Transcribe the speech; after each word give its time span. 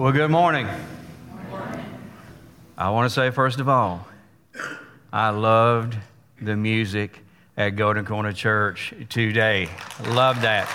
Well, 0.00 0.12
good 0.12 0.30
morning. 0.30 0.66
I 2.78 2.88
want 2.88 3.04
to 3.04 3.10
say, 3.10 3.30
first 3.30 3.60
of 3.60 3.68
all, 3.68 4.08
I 5.12 5.28
loved 5.28 5.94
the 6.40 6.56
music 6.56 7.18
at 7.54 7.76
Golden 7.76 8.06
Corner 8.06 8.32
Church 8.32 8.94
today. 9.10 9.68
Love 10.06 10.40
that. 10.40 10.66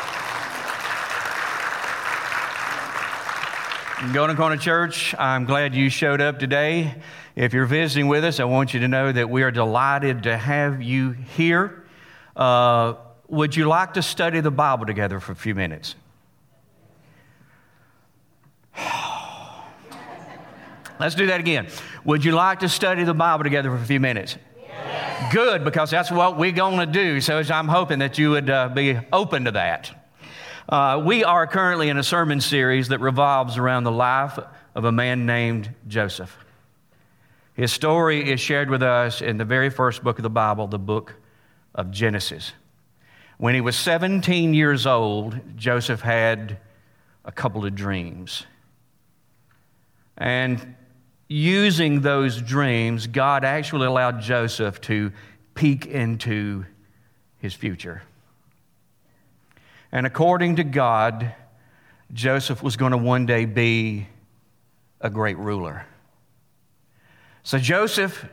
Golden 4.13 4.37
Corner 4.37 4.57
Church, 4.57 5.15
I'm 5.17 5.45
glad 5.45 5.73
you 5.73 5.89
showed 5.89 6.21
up 6.21 6.37
today. 6.37 6.93
If 7.35 7.51
you're 7.51 7.65
visiting 7.65 8.07
with 8.07 8.23
us, 8.23 8.39
I 8.39 8.43
want 8.43 8.75
you 8.75 8.79
to 8.81 8.87
know 8.87 9.11
that 9.11 9.27
we 9.27 9.41
are 9.41 9.49
delighted 9.49 10.21
to 10.21 10.37
have 10.37 10.83
you 10.83 11.13
here. 11.13 11.83
Uh, 12.35 12.93
would 13.27 13.55
you 13.55 13.67
like 13.67 13.95
to 13.95 14.03
study 14.03 14.39
the 14.41 14.51
Bible 14.51 14.85
together 14.85 15.19
for 15.19 15.31
a 15.31 15.35
few 15.35 15.55
minutes? 15.55 15.95
Let's 20.99 21.15
do 21.15 21.27
that 21.27 21.39
again. 21.39 21.67
Would 22.05 22.23
you 22.23 22.31
like 22.31 22.59
to 22.59 22.69
study 22.69 23.03
the 23.03 23.13
Bible 23.13 23.43
together 23.43 23.69
for 23.69 23.75
a 23.75 23.85
few 23.85 23.99
minutes? 23.99 24.37
Yes. 24.57 25.33
Good, 25.33 25.63
because 25.63 25.91
that's 25.91 26.11
what 26.11 26.37
we're 26.37 26.51
going 26.51 26.79
to 26.79 26.85
do. 26.85 27.19
So 27.21 27.41
I'm 27.49 27.67
hoping 27.67 27.99
that 27.99 28.17
you 28.17 28.31
would 28.31 28.49
uh, 28.49 28.69
be 28.69 28.97
open 29.11 29.45
to 29.45 29.51
that. 29.51 30.07
Uh, 30.67 31.01
we 31.05 31.23
are 31.23 31.45
currently 31.45 31.89
in 31.89 31.97
a 31.97 32.03
sermon 32.03 32.41
series 32.41 32.87
that 32.87 32.99
revolves 32.99 33.57
around 33.57 33.83
the 33.83 33.91
life 33.91 34.39
of 34.73 34.85
a 34.85 34.91
man 34.91 35.25
named 35.25 35.73
Joseph. 35.87 36.35
His 37.53 37.71
story 37.71 38.31
is 38.31 38.39
shared 38.39 38.69
with 38.69 38.81
us 38.81 39.21
in 39.21 39.37
the 39.37 39.45
very 39.45 39.69
first 39.69 40.03
book 40.03 40.17
of 40.17 40.23
the 40.23 40.29
Bible, 40.29 40.67
the 40.67 40.79
book 40.79 41.15
of 41.73 41.91
Genesis. 41.91 42.51
When 43.37 43.53
he 43.53 43.61
was 43.61 43.75
17 43.75 44.53
years 44.53 44.85
old, 44.85 45.39
Joseph 45.55 46.01
had 46.01 46.57
a 47.25 47.31
couple 47.31 47.65
of 47.65 47.75
dreams. 47.75 48.45
And 50.17 50.75
using 51.27 52.01
those 52.01 52.41
dreams, 52.41 53.07
God 53.07 53.43
actually 53.43 53.87
allowed 53.87 54.21
Joseph 54.21 54.79
to 54.81 55.11
peek 55.53 55.85
into 55.85 56.65
his 57.37 57.53
future. 57.53 58.03
And 59.91 60.05
according 60.05 60.57
to 60.57 60.63
God, 60.63 61.33
Joseph 62.13 62.61
was 62.61 62.77
going 62.77 62.91
to 62.91 62.97
one 62.97 63.25
day 63.25 63.45
be 63.45 64.07
a 65.01 65.09
great 65.09 65.37
ruler. 65.37 65.85
So 67.43 67.57
Joseph 67.57 68.25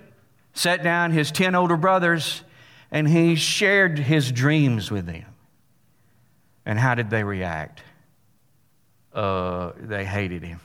sat 0.54 0.82
down 0.82 1.12
his 1.12 1.30
10 1.30 1.54
older 1.54 1.76
brothers 1.76 2.42
and 2.90 3.08
he 3.08 3.36
shared 3.36 3.98
his 3.98 4.30
dreams 4.30 4.90
with 4.90 5.06
them. 5.06 5.24
And 6.66 6.78
how 6.78 6.94
did 6.94 7.10
they 7.10 7.24
react? 7.24 7.82
Uh, 9.12 9.72
they 9.78 10.04
hated 10.04 10.42
him. 10.42 10.60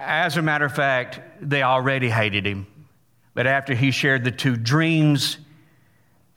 As 0.00 0.38
a 0.38 0.42
matter 0.42 0.64
of 0.64 0.74
fact, 0.74 1.20
they 1.42 1.62
already 1.62 2.08
hated 2.08 2.46
him. 2.46 2.66
But 3.34 3.46
after 3.46 3.74
he 3.74 3.90
shared 3.90 4.24
the 4.24 4.30
two 4.30 4.56
dreams, 4.56 5.36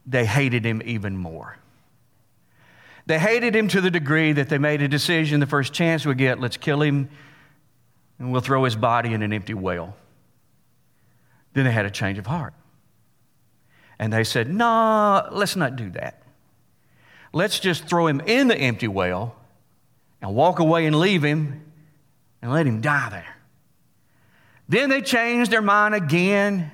they 0.06 0.25
hated 0.25 0.66
him 0.66 0.81
even 0.83 1.16
more. 1.16 1.58
They 3.06 3.17
hated 3.19 3.56
him 3.56 3.69
to 3.69 3.80
the 3.80 3.89
degree 3.89 4.34
that 4.34 4.50
they 4.50 4.58
made 4.58 4.81
a 4.81 4.88
decision 4.89 5.39
the 5.39 5.45
first 5.45 5.73
chance 5.73 6.06
we 6.06 6.14
get, 6.16 6.39
let's 6.39 6.58
kill 6.58 6.81
him 6.81 7.09
and 8.19 8.31
we'll 8.31 8.41
throw 8.41 8.66
his 8.66 8.75
body 8.75 9.14
in 9.14 9.22
an 9.22 9.31
empty 9.31 9.53
well. 9.53 9.95
Then 11.53 11.64
they 11.64 11.72
had 11.72 11.86
a 11.86 11.91
change 11.91 12.17
of 12.17 12.25
heart. 12.25 12.53
And 13.97 14.11
they 14.11 14.23
said, 14.23 14.50
No, 14.53 15.28
let's 15.31 15.56
not 15.56 15.75
do 15.78 15.89
that. 15.91 16.22
Let's 17.31 17.59
just 17.59 17.86
throw 17.86 18.08
him 18.08 18.22
in 18.22 18.50
the 18.50 18.58
empty 18.58 18.88
well 18.88 19.36
and 20.22 20.36
walk 20.36 20.59
away 20.59 20.86
and 20.86 21.00
leave 21.00 21.23
him 21.23 21.64
and 22.41 22.52
let 22.52 22.67
him 22.67 22.81
die 22.81 23.09
there. 23.09 23.36
Then 24.67 24.89
they 24.89 25.02
changed 25.02 25.52
their 25.52 25.61
mind 25.61 25.95
again 25.95 26.72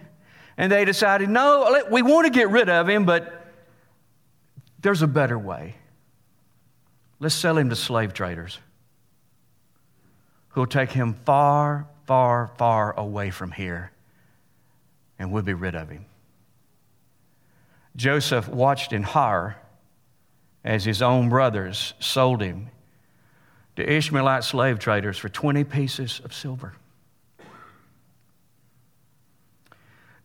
and 0.57 0.71
they 0.71 0.85
decided, 0.85 1.29
no, 1.29 1.83
we 1.89 2.01
want 2.01 2.25
to 2.25 2.31
get 2.31 2.49
rid 2.49 2.69
of 2.69 2.87
him, 2.87 3.05
but 3.05 3.47
there's 4.81 5.01
a 5.01 5.07
better 5.07 5.37
way. 5.37 5.75
Let's 7.19 7.35
sell 7.35 7.57
him 7.57 7.69
to 7.69 7.75
slave 7.75 8.13
traders 8.13 8.59
who'll 10.49 10.65
take 10.65 10.91
him 10.91 11.17
far, 11.25 11.87
far, 12.05 12.51
far 12.57 12.97
away 12.97 13.29
from 13.29 13.51
here 13.51 13.91
and 15.17 15.31
we'll 15.31 15.43
be 15.43 15.53
rid 15.53 15.75
of 15.75 15.89
him. 15.89 16.05
Joseph 17.95 18.47
watched 18.47 18.93
in 18.93 19.03
horror 19.03 19.57
as 20.63 20.85
his 20.85 21.01
own 21.01 21.29
brothers 21.29 21.93
sold 21.99 22.41
him 22.41 22.69
to 23.75 23.89
Ishmaelite 23.89 24.43
slave 24.43 24.79
traders 24.79 25.17
for 25.17 25.29
20 25.29 25.63
pieces 25.65 26.21
of 26.23 26.33
silver. 26.33 26.73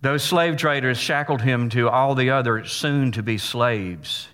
Those 0.05 0.23
slave 0.23 0.59
traders 0.59 0.99
shackled 0.99 1.41
him 1.41 1.71
to 1.71 1.89
all 1.89 2.15
the 2.15 2.29
other 2.29 2.67
soon 2.67 3.11
to 3.13 3.23
be 3.23 3.39
slaves. 3.39 4.29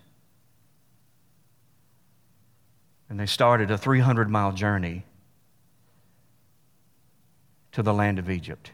And 3.08 3.20
they 3.20 3.26
started 3.26 3.70
a 3.70 3.78
300 3.78 4.28
mile 4.28 4.50
journey 4.50 5.04
to 7.70 7.84
the 7.84 7.94
land 7.94 8.18
of 8.18 8.28
Egypt. 8.28 8.72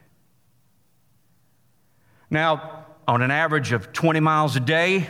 Now, 2.30 2.86
on 3.06 3.20
an 3.20 3.30
average 3.30 3.72
of 3.72 3.92
20 3.92 4.20
miles 4.20 4.56
a 4.56 4.60
day, 4.60 5.06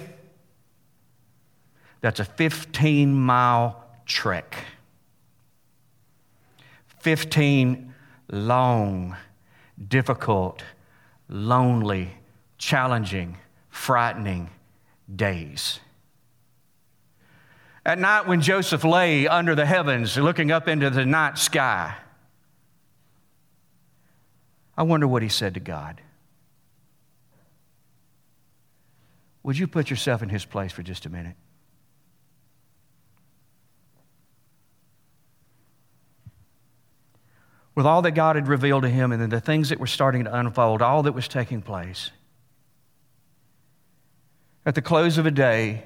that's 2.00 2.18
a 2.18 2.24
15 2.24 3.14
mile 3.14 3.80
trek. 4.06 4.56
15 6.98 7.94
long, 8.32 9.16
difficult, 9.86 10.64
lonely, 11.28 12.12
challenging, 12.58 13.38
frightening 13.70 14.50
days. 15.14 15.80
At 17.84 17.98
night, 17.98 18.26
when 18.26 18.40
Joseph 18.40 18.84
lay 18.84 19.28
under 19.28 19.54
the 19.54 19.66
heavens 19.66 20.16
looking 20.16 20.50
up 20.50 20.66
into 20.66 20.90
the 20.90 21.06
night 21.06 21.38
sky, 21.38 21.94
I 24.76 24.82
wonder 24.82 25.06
what 25.06 25.22
he 25.22 25.28
said 25.28 25.54
to 25.54 25.60
God. 25.60 26.00
Would 29.42 29.56
you 29.56 29.68
put 29.68 29.90
yourself 29.90 30.22
in 30.22 30.28
his 30.28 30.44
place 30.44 30.72
for 30.72 30.82
just 30.82 31.06
a 31.06 31.08
minute? 31.08 31.36
With 37.76 37.84
all 37.84 38.02
that 38.02 38.12
God 38.12 38.36
had 38.36 38.48
revealed 38.48 38.82
to 38.82 38.88
him 38.88 39.12
and 39.12 39.20
then 39.20 39.28
the 39.28 39.40
things 39.40 39.68
that 39.68 39.78
were 39.78 39.86
starting 39.86 40.24
to 40.24 40.34
unfold, 40.34 40.80
all 40.80 41.02
that 41.04 41.12
was 41.12 41.28
taking 41.28 41.60
place. 41.60 42.10
At 44.64 44.74
the 44.74 44.82
close 44.82 45.18
of 45.18 45.26
a 45.26 45.30
day, 45.30 45.84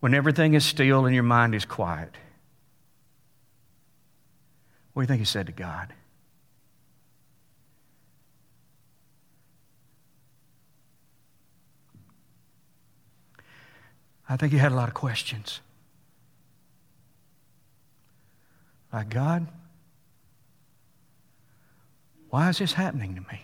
when 0.00 0.14
everything 0.14 0.54
is 0.54 0.64
still 0.64 1.04
and 1.04 1.14
your 1.14 1.22
mind 1.22 1.54
is 1.54 1.66
quiet, 1.66 2.16
what 4.94 5.02
do 5.02 5.04
you 5.04 5.08
think 5.08 5.20
he 5.20 5.26
said 5.26 5.46
to 5.46 5.52
God? 5.52 5.92
I 14.28 14.38
think 14.38 14.52
he 14.52 14.58
had 14.58 14.72
a 14.72 14.74
lot 14.74 14.88
of 14.88 14.94
questions. 14.94 15.60
Like, 18.92 19.08
God, 19.08 19.46
why 22.28 22.50
is 22.50 22.58
this 22.58 22.74
happening 22.74 23.14
to 23.14 23.20
me? 23.22 23.40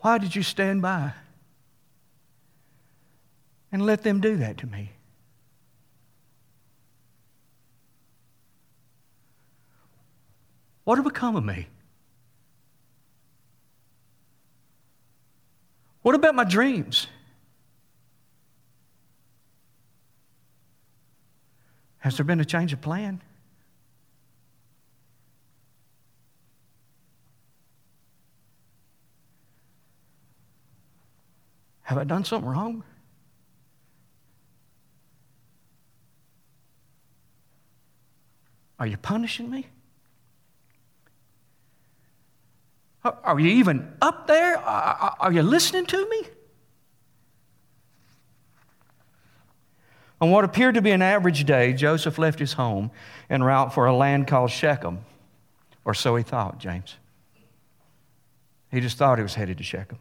Why 0.00 0.18
did 0.18 0.36
you 0.36 0.42
stand 0.42 0.82
by 0.82 1.12
and 3.72 3.86
let 3.86 4.02
them 4.02 4.20
do 4.20 4.36
that 4.36 4.58
to 4.58 4.66
me? 4.66 4.90
What 10.84 10.96
had 10.96 11.04
become 11.04 11.36
of 11.36 11.44
me? 11.44 11.68
What 16.02 16.14
about 16.14 16.34
my 16.34 16.44
dreams? 16.44 17.06
Has 22.04 22.18
there 22.18 22.24
been 22.24 22.38
a 22.38 22.44
change 22.44 22.74
of 22.74 22.82
plan? 22.82 23.22
Have 31.80 31.96
I 31.96 32.04
done 32.04 32.22
something 32.26 32.46
wrong? 32.46 32.84
Are 38.78 38.86
you 38.86 38.98
punishing 38.98 39.50
me? 39.50 39.68
Are 43.02 43.40
you 43.40 43.48
even 43.48 43.94
up 44.02 44.26
there? 44.26 44.58
Are 44.58 45.32
you 45.32 45.42
listening 45.42 45.86
to 45.86 46.06
me? 46.10 46.26
On 50.24 50.30
what 50.30 50.42
appeared 50.42 50.76
to 50.76 50.80
be 50.80 50.90
an 50.90 51.02
average 51.02 51.44
day, 51.44 51.74
Joseph 51.74 52.16
left 52.16 52.38
his 52.38 52.54
home 52.54 52.90
en 53.28 53.42
route 53.42 53.74
for 53.74 53.84
a 53.84 53.94
land 53.94 54.26
called 54.26 54.50
Shechem, 54.50 55.04
or 55.84 55.92
so 55.92 56.16
he 56.16 56.22
thought, 56.22 56.58
James. 56.58 56.96
He 58.70 58.80
just 58.80 58.96
thought 58.96 59.18
he 59.18 59.22
was 59.22 59.34
headed 59.34 59.58
to 59.58 59.64
Shechem. 59.64 59.98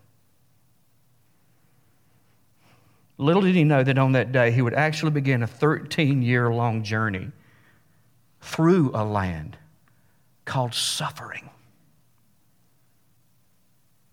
Little 3.18 3.42
did 3.42 3.54
he 3.54 3.66
know 3.66 3.84
that 3.84 3.98
on 3.98 4.14
that 4.14 4.32
day 4.32 4.52
he 4.52 4.62
would 4.62 4.74
actually 4.74 5.12
begin 5.12 5.44
a 5.44 5.48
13 5.48 6.22
year 6.22 6.50
long 6.54 6.84
journey 6.84 7.34
through 8.40 8.92
a 8.94 9.04
land 9.04 9.58
called 10.46 10.74
suffering. 10.74 11.50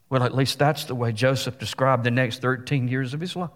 Well, 0.09 0.25
at 0.25 0.35
least 0.35 0.59
that's 0.59 0.87
the 0.87 0.97
way 0.97 1.13
Joseph 1.13 1.57
described 1.57 2.03
the 2.03 2.11
next 2.11 2.43
13 2.43 2.89
years 2.89 3.15
of 3.15 3.21
his 3.21 3.37
life. 3.37 3.51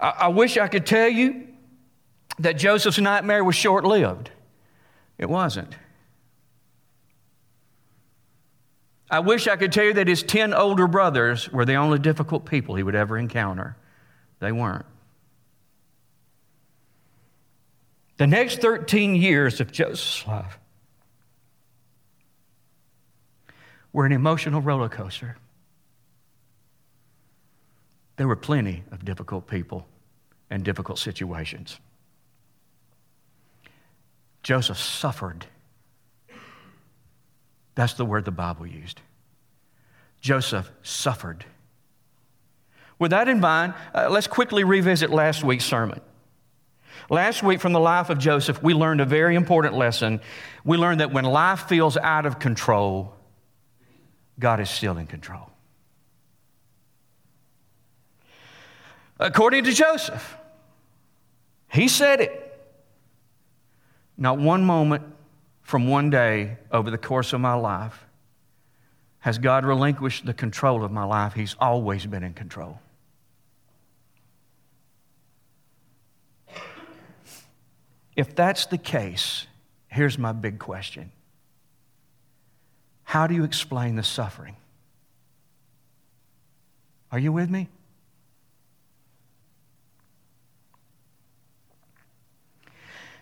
I, 0.00 0.08
I 0.08 0.28
wish 0.28 0.56
I 0.56 0.68
could 0.68 0.86
tell 0.86 1.08
you 1.08 1.48
that 2.38 2.54
Joseph's 2.54 2.98
nightmare 2.98 3.42
was 3.44 3.54
short 3.54 3.84
lived. 3.84 4.30
It 5.18 5.28
wasn't. 5.28 5.74
I 9.10 9.20
wish 9.20 9.46
I 9.46 9.56
could 9.56 9.72
tell 9.72 9.84
you 9.84 9.94
that 9.94 10.08
his 10.08 10.22
10 10.22 10.52
older 10.52 10.88
brothers 10.88 11.50
were 11.50 11.64
the 11.64 11.74
only 11.74 11.98
difficult 11.98 12.44
people 12.44 12.74
he 12.74 12.82
would 12.82 12.96
ever 12.96 13.16
encounter. 13.16 13.76
They 14.40 14.52
weren't. 14.52 14.86
The 18.16 18.26
next 18.26 18.60
13 18.60 19.14
years 19.14 19.60
of 19.60 19.70
Joseph's 19.70 20.26
life 20.26 20.58
were 23.92 24.06
an 24.06 24.12
emotional 24.12 24.60
roller 24.60 24.88
coaster. 24.88 25.36
There 28.16 28.26
were 28.26 28.36
plenty 28.36 28.82
of 28.90 29.04
difficult 29.04 29.46
people 29.46 29.86
and 30.50 30.64
difficult 30.64 30.98
situations. 30.98 31.78
Joseph 34.42 34.78
suffered. 34.78 35.46
That's 37.74 37.94
the 37.94 38.04
word 38.04 38.24
the 38.24 38.30
Bible 38.30 38.66
used. 38.66 39.00
Joseph 40.20 40.70
suffered. 40.82 41.44
With 42.98 43.10
that 43.10 43.28
in 43.28 43.40
mind, 43.40 43.74
uh, 43.94 44.08
let's 44.10 44.26
quickly 44.26 44.64
revisit 44.64 45.10
last 45.10 45.44
week's 45.44 45.64
sermon. 45.64 46.00
Last 47.10 47.42
week, 47.42 47.60
from 47.60 47.72
the 47.72 47.80
life 47.80 48.08
of 48.08 48.18
Joseph, 48.18 48.62
we 48.62 48.72
learned 48.72 49.00
a 49.00 49.04
very 49.04 49.36
important 49.36 49.74
lesson. 49.74 50.20
We 50.64 50.76
learned 50.76 51.00
that 51.00 51.12
when 51.12 51.24
life 51.24 51.68
feels 51.68 51.96
out 51.96 52.24
of 52.24 52.38
control, 52.38 53.14
God 54.38 54.60
is 54.60 54.70
still 54.70 54.96
in 54.96 55.06
control. 55.06 55.50
According 59.18 59.64
to 59.64 59.72
Joseph, 59.72 60.36
he 61.72 61.88
said 61.88 62.20
it. 62.20 62.42
Not 64.16 64.38
one 64.38 64.64
moment 64.64 65.04
from 65.62 65.88
one 65.88 66.10
day 66.10 66.56
over 66.70 66.90
the 66.90 66.98
course 66.98 67.32
of 67.32 67.40
my 67.40 67.54
life 67.54 68.06
has 69.20 69.38
God 69.38 69.64
relinquished 69.64 70.24
the 70.24 70.32
control 70.32 70.84
of 70.84 70.92
my 70.92 71.04
life. 71.04 71.34
He's 71.34 71.56
always 71.58 72.06
been 72.06 72.22
in 72.22 72.32
control. 72.32 72.78
If 78.14 78.34
that's 78.34 78.66
the 78.66 78.78
case, 78.78 79.46
here's 79.88 80.16
my 80.16 80.32
big 80.32 80.58
question 80.58 81.10
How 83.04 83.26
do 83.26 83.34
you 83.34 83.44
explain 83.44 83.96
the 83.96 84.02
suffering? 84.02 84.56
Are 87.12 87.18
you 87.18 87.32
with 87.32 87.50
me? 87.50 87.68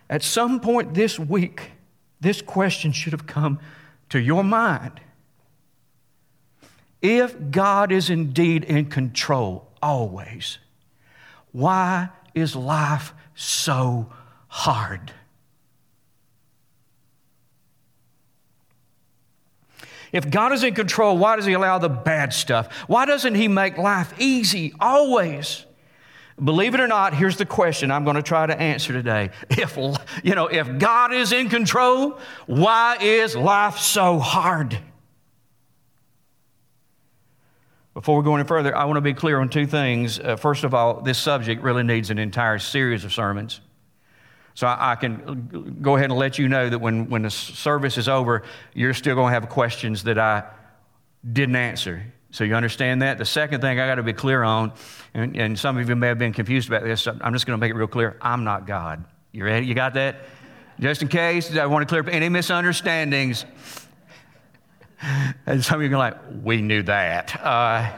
At 0.08 0.22
some 0.22 0.60
point 0.60 0.94
this 0.94 1.18
week, 1.18 1.72
this 2.20 2.42
question 2.42 2.92
should 2.92 3.12
have 3.12 3.26
come 3.26 3.58
to 4.10 4.20
your 4.20 4.44
mind. 4.44 5.00
If 7.02 7.50
God 7.50 7.92
is 7.92 8.08
indeed 8.08 8.64
in 8.64 8.86
control 8.86 9.68
always, 9.82 10.58
why 11.52 12.08
is 12.34 12.56
life 12.56 13.12
so 13.34 14.10
hard? 14.48 15.12
If 20.12 20.30
God 20.30 20.52
is 20.52 20.62
in 20.62 20.74
control, 20.74 21.18
why 21.18 21.36
does 21.36 21.44
He 21.44 21.54
allow 21.54 21.78
the 21.78 21.88
bad 21.88 22.32
stuff? 22.32 22.72
Why 22.86 23.04
doesn't 23.04 23.34
He 23.34 23.48
make 23.48 23.76
life 23.76 24.14
easy 24.18 24.72
always? 24.78 25.66
Believe 26.42 26.74
it 26.74 26.80
or 26.80 26.88
not, 26.88 27.14
here's 27.14 27.36
the 27.36 27.46
question 27.46 27.90
I'm 27.90 28.04
going 28.04 28.16
to 28.16 28.22
try 28.22 28.46
to 28.46 28.60
answer 28.60 28.92
today. 28.92 29.30
If, 29.50 29.78
you 30.22 30.34
know, 30.34 30.48
if 30.48 30.78
God 30.78 31.12
is 31.12 31.32
in 31.32 31.48
control, 31.48 32.18
why 32.46 32.98
is 33.00 33.36
life 33.36 33.78
so 33.78 34.18
hard? 34.18 34.76
Before 37.94 38.18
we 38.18 38.24
go 38.24 38.34
any 38.34 38.46
further, 38.46 38.76
I 38.76 38.84
want 38.86 38.96
to 38.96 39.00
be 39.00 39.14
clear 39.14 39.38
on 39.38 39.48
two 39.48 39.66
things. 39.66 40.18
Uh, 40.18 40.34
first 40.34 40.64
of 40.64 40.74
all, 40.74 41.00
this 41.00 41.16
subject 41.16 41.62
really 41.62 41.84
needs 41.84 42.10
an 42.10 42.18
entire 42.18 42.58
series 42.58 43.04
of 43.04 43.12
sermons. 43.12 43.60
So 44.54 44.66
I, 44.66 44.92
I, 44.92 44.94
can 44.96 45.78
go 45.80 45.94
ahead 45.94 46.10
and 46.10 46.18
let 46.18 46.38
you 46.38 46.48
know 46.48 46.68
that 46.68 46.78
when, 46.80 47.08
when 47.08 47.22
the 47.22 47.30
service 47.30 47.96
is 47.96 48.08
over, 48.08 48.42
you're 48.72 48.94
still 48.94 49.14
going 49.14 49.32
to 49.32 49.40
have 49.40 49.48
questions 49.48 50.02
that 50.04 50.18
I 50.18 50.44
didn't 51.32 51.56
answer. 51.56 52.04
So 52.34 52.42
you 52.42 52.56
understand 52.56 53.00
that? 53.02 53.18
The 53.18 53.24
second 53.24 53.60
thing 53.60 53.78
I 53.78 53.86
got 53.86 53.94
to 53.94 54.02
be 54.02 54.12
clear 54.12 54.42
on, 54.42 54.72
and, 55.14 55.36
and 55.36 55.56
some 55.56 55.78
of 55.78 55.88
you 55.88 55.94
may 55.94 56.08
have 56.08 56.18
been 56.18 56.32
confused 56.32 56.66
about 56.66 56.82
this, 56.82 57.06
I'm 57.06 57.32
just 57.32 57.46
going 57.46 57.56
to 57.56 57.60
make 57.60 57.70
it 57.70 57.76
real 57.76 57.86
clear. 57.86 58.16
I'm 58.20 58.42
not 58.42 58.66
God. 58.66 59.04
You 59.30 59.44
ready? 59.44 59.66
You 59.66 59.74
got 59.76 59.94
that? 59.94 60.16
Just 60.80 61.00
in 61.00 61.06
case, 61.06 61.56
I 61.56 61.66
want 61.66 61.82
to 61.82 61.86
clear 61.86 62.00
up 62.00 62.08
any 62.08 62.28
misunderstandings. 62.28 63.44
And 65.46 65.64
some 65.64 65.80
of 65.80 65.88
you 65.88 65.94
are 65.94 65.98
like, 65.98 66.16
we 66.42 66.60
knew 66.60 66.82
that. 66.82 67.40
Uh, 67.40 67.88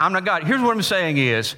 I'm 0.00 0.12
not 0.12 0.24
God. 0.24 0.42
Here's 0.42 0.60
what 0.60 0.74
I'm 0.74 0.82
saying 0.82 1.18
is, 1.18 1.54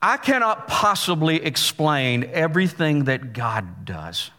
I 0.00 0.16
cannot 0.16 0.68
possibly 0.68 1.42
explain 1.42 2.30
everything 2.32 3.06
that 3.06 3.32
God 3.32 3.84
does. 3.84 4.30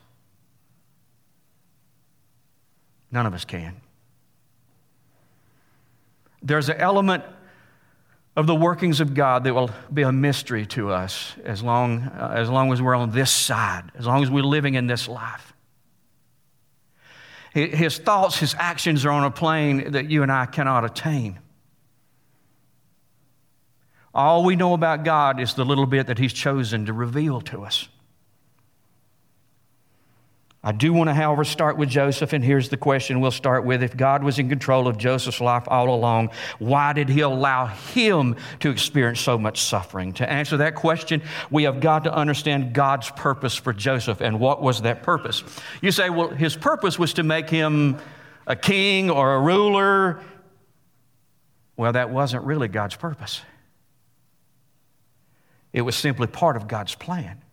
None 3.11 3.25
of 3.25 3.33
us 3.33 3.43
can. 3.43 3.81
There's 6.41 6.69
an 6.69 6.77
element 6.77 7.23
of 8.35 8.47
the 8.47 8.55
workings 8.55 9.01
of 9.01 9.13
God 9.13 9.43
that 9.43 9.53
will 9.53 9.69
be 9.93 10.03
a 10.03 10.11
mystery 10.11 10.65
to 10.67 10.91
us 10.91 11.35
as 11.43 11.61
long, 11.61 12.03
uh, 12.03 12.33
as 12.35 12.49
long 12.49 12.71
as 12.71 12.81
we're 12.81 12.95
on 12.95 13.11
this 13.11 13.31
side, 13.31 13.91
as 13.95 14.05
long 14.05 14.23
as 14.23 14.29
we're 14.29 14.43
living 14.43 14.75
in 14.75 14.87
this 14.87 15.07
life. 15.07 15.53
His 17.51 17.97
thoughts, 17.97 18.37
his 18.37 18.55
actions 18.57 19.05
are 19.05 19.09
on 19.09 19.23
a 19.23 19.31
plane 19.31 19.91
that 19.91 20.09
you 20.09 20.21
and 20.21 20.31
I 20.31 20.45
cannot 20.45 20.85
attain. 20.85 21.39
All 24.13 24.43
we 24.43 24.55
know 24.55 24.73
about 24.73 25.03
God 25.03 25.39
is 25.39 25.55
the 25.55 25.65
little 25.65 25.85
bit 25.85 26.07
that 26.07 26.19
he's 26.19 26.33
chosen 26.33 26.85
to 26.85 26.93
reveal 26.93 27.41
to 27.41 27.63
us. 27.63 27.89
I 30.61 30.73
do 30.73 30.91
want 30.91 31.09
to, 31.09 31.13
however, 31.13 31.45
start 31.45 31.77
with 31.77 31.87
Joseph, 31.87 32.33
and 32.33 32.43
here's 32.43 32.67
the 32.67 32.75
question 32.75 33.21
we'll 33.21 33.31
start 33.31 33.63
with. 33.63 33.81
If 33.81 33.95
God 33.95 34.25
was 34.25 34.39
in 34.39 34.49
control 34.49 34.89
of 34.89 34.97
Joseph's 34.97 35.39
life 35.39 35.63
all 35.67 35.89
along, 35.89 36.31
why 36.57 36.91
did 36.91 37.07
he 37.07 37.21
allow 37.21 37.67
him 37.67 38.35
to 38.59 38.69
experience 38.69 39.21
so 39.21 39.37
much 39.37 39.61
suffering? 39.61 40.11
To 40.13 40.29
answer 40.29 40.57
that 40.57 40.75
question, 40.75 41.21
we 41.49 41.63
have 41.63 41.79
got 41.79 42.03
to 42.03 42.13
understand 42.13 42.73
God's 42.73 43.09
purpose 43.11 43.55
for 43.55 43.71
Joseph. 43.71 44.19
And 44.19 44.37
what 44.41 44.61
was 44.61 44.81
that 44.81 45.01
purpose? 45.01 45.43
You 45.81 45.93
say, 45.93 46.09
well, 46.09 46.27
his 46.27 46.57
purpose 46.57 46.99
was 46.99 47.13
to 47.13 47.23
make 47.23 47.49
him 47.49 47.97
a 48.45 48.55
king 48.57 49.09
or 49.09 49.35
a 49.35 49.39
ruler. 49.39 50.19
Well, 51.77 51.93
that 51.93 52.09
wasn't 52.09 52.43
really 52.43 52.67
God's 52.67 52.97
purpose, 52.97 53.41
it 55.71 55.83
was 55.83 55.95
simply 55.95 56.27
part 56.27 56.57
of 56.57 56.67
God's 56.67 56.95
plan. 56.95 57.43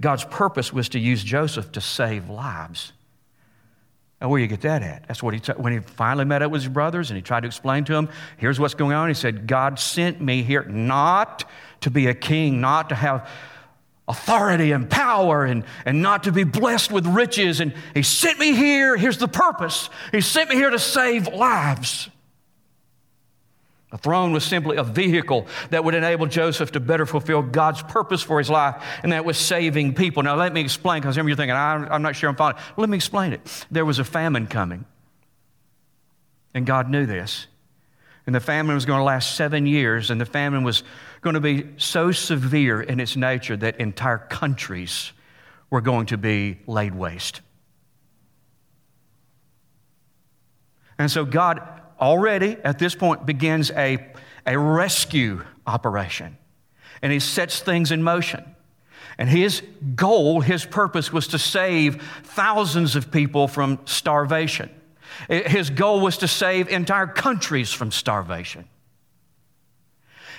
God's 0.00 0.24
purpose 0.24 0.72
was 0.72 0.88
to 0.90 0.98
use 0.98 1.22
Joseph 1.22 1.72
to 1.72 1.80
save 1.80 2.28
lives. 2.28 2.92
Now, 4.20 4.28
where 4.28 4.40
you 4.40 4.48
get 4.48 4.62
that 4.62 4.82
at? 4.82 5.06
That's 5.06 5.22
what 5.22 5.32
he, 5.34 5.40
t- 5.40 5.52
when 5.52 5.72
he 5.72 5.78
finally 5.78 6.24
met 6.24 6.42
up 6.42 6.50
with 6.50 6.62
his 6.62 6.72
brothers 6.72 7.10
and 7.10 7.16
he 7.16 7.22
tried 7.22 7.40
to 7.40 7.46
explain 7.46 7.84
to 7.84 7.92
them, 7.92 8.08
here's 8.36 8.58
what's 8.58 8.74
going 8.74 8.96
on. 8.96 9.08
He 9.08 9.14
said, 9.14 9.46
God 9.46 9.78
sent 9.78 10.20
me 10.20 10.42
here 10.42 10.64
not 10.64 11.44
to 11.82 11.90
be 11.90 12.08
a 12.08 12.14
king, 12.14 12.60
not 12.60 12.88
to 12.88 12.96
have 12.96 13.28
authority 14.08 14.72
and 14.72 14.90
power 14.90 15.44
and, 15.44 15.64
and 15.84 16.02
not 16.02 16.24
to 16.24 16.32
be 16.32 16.42
blessed 16.42 16.90
with 16.90 17.06
riches. 17.06 17.60
And 17.60 17.74
he 17.94 18.02
sent 18.02 18.40
me 18.40 18.54
here. 18.54 18.96
Here's 18.96 19.18
the 19.18 19.28
purpose. 19.28 19.88
He 20.10 20.20
sent 20.20 20.50
me 20.50 20.56
here 20.56 20.70
to 20.70 20.78
save 20.80 21.28
lives. 21.28 22.08
A 23.90 23.96
throne 23.96 24.32
was 24.32 24.44
simply 24.44 24.76
a 24.76 24.84
vehicle 24.84 25.46
that 25.70 25.82
would 25.82 25.94
enable 25.94 26.26
Joseph 26.26 26.72
to 26.72 26.80
better 26.80 27.06
fulfill 27.06 27.40
God's 27.40 27.82
purpose 27.82 28.22
for 28.22 28.38
his 28.38 28.50
life, 28.50 28.82
and 29.02 29.12
that 29.12 29.24
was 29.24 29.38
saving 29.38 29.94
people. 29.94 30.22
Now, 30.22 30.36
let 30.36 30.52
me 30.52 30.60
explain, 30.60 31.00
because 31.00 31.14
some 31.14 31.22
of 31.22 31.28
you 31.28 31.32
are 31.32 31.36
thinking, 31.36 31.56
I'm, 31.56 32.02
not 32.02 32.14
sure 32.14 32.28
I'm 32.28 32.36
following. 32.36 32.56
Let 32.76 32.90
me 32.90 32.96
explain 32.96 33.32
it. 33.32 33.66
There 33.70 33.86
was 33.86 33.98
a 33.98 34.04
famine 34.04 34.46
coming, 34.46 34.84
and 36.54 36.66
God 36.66 36.90
knew 36.90 37.06
this. 37.06 37.46
And 38.26 38.34
the 38.34 38.40
famine 38.40 38.74
was 38.74 38.84
going 38.84 38.98
to 38.98 39.04
last 39.04 39.36
seven 39.36 39.64
years, 39.64 40.10
and 40.10 40.20
the 40.20 40.26
famine 40.26 40.64
was 40.64 40.82
going 41.22 41.32
to 41.32 41.40
be 41.40 41.68
so 41.78 42.12
severe 42.12 42.82
in 42.82 43.00
its 43.00 43.16
nature 43.16 43.56
that 43.56 43.80
entire 43.80 44.18
countries 44.18 45.12
were 45.70 45.80
going 45.80 46.04
to 46.06 46.18
be 46.18 46.58
laid 46.66 46.94
waste. 46.94 47.40
And 50.98 51.10
so 51.10 51.24
God 51.24 51.77
already 52.00 52.56
at 52.64 52.78
this 52.78 52.94
point 52.94 53.26
begins 53.26 53.70
a, 53.72 54.06
a 54.46 54.58
rescue 54.58 55.44
operation, 55.66 56.36
and 57.02 57.12
He 57.12 57.20
sets 57.20 57.60
things 57.60 57.92
in 57.92 58.02
motion. 58.02 58.44
And 59.18 59.28
his 59.28 59.62
goal, 59.96 60.40
his 60.40 60.64
purpose 60.64 61.12
was 61.12 61.26
to 61.28 61.40
save 61.40 62.00
thousands 62.22 62.94
of 62.94 63.10
people 63.10 63.48
from 63.48 63.80
starvation. 63.84 64.70
His 65.28 65.70
goal 65.70 66.00
was 66.00 66.18
to 66.18 66.28
save 66.28 66.68
entire 66.68 67.08
countries 67.08 67.72
from 67.72 67.90
starvation. 67.90 68.66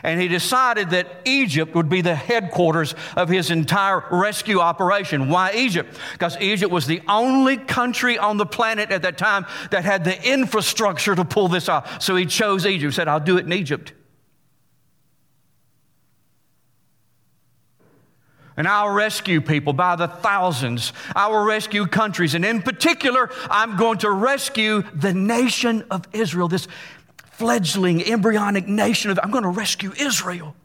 And 0.03 0.19
he 0.19 0.27
decided 0.27 0.91
that 0.91 1.21
Egypt 1.25 1.75
would 1.75 1.89
be 1.89 2.01
the 2.01 2.15
headquarters 2.15 2.95
of 3.15 3.29
his 3.29 3.51
entire 3.51 4.03
rescue 4.11 4.59
operation. 4.59 5.29
Why 5.29 5.51
Egypt? 5.53 5.97
Because 6.13 6.37
Egypt 6.39 6.71
was 6.71 6.85
the 6.87 7.01
only 7.07 7.57
country 7.57 8.17
on 8.17 8.37
the 8.37 8.45
planet 8.45 8.91
at 8.91 9.01
that 9.01 9.17
time 9.17 9.45
that 9.71 9.83
had 9.83 10.03
the 10.03 10.31
infrastructure 10.31 11.15
to 11.15 11.25
pull 11.25 11.47
this 11.47 11.67
off. 11.67 12.01
So 12.01 12.15
he 12.15 12.25
chose 12.25 12.65
Egypt. 12.65 12.93
He 12.93 12.95
said, 12.95 13.07
I'll 13.07 13.19
do 13.19 13.37
it 13.37 13.45
in 13.45 13.53
Egypt. 13.53 13.93
And 18.59 18.67
I'll 18.67 18.89
rescue 18.89 19.39
people 19.39 19.71
by 19.71 19.95
the 19.95 20.09
thousands. 20.09 20.91
I 21.15 21.29
will 21.29 21.45
rescue 21.45 21.87
countries. 21.87 22.35
And 22.35 22.43
in 22.43 22.61
particular, 22.61 23.29
I'm 23.49 23.77
going 23.77 23.99
to 23.99 24.11
rescue 24.11 24.83
the 24.93 25.13
nation 25.13 25.85
of 25.89 26.03
Israel, 26.11 26.49
this 26.49 26.67
fledgling, 27.39 28.03
embryonic 28.03 28.67
nation 28.67 29.09
of, 29.09 29.19
I'm 29.23 29.31
going 29.31 29.43
to 29.43 29.49
rescue 29.49 29.93
Israel. 29.97 30.55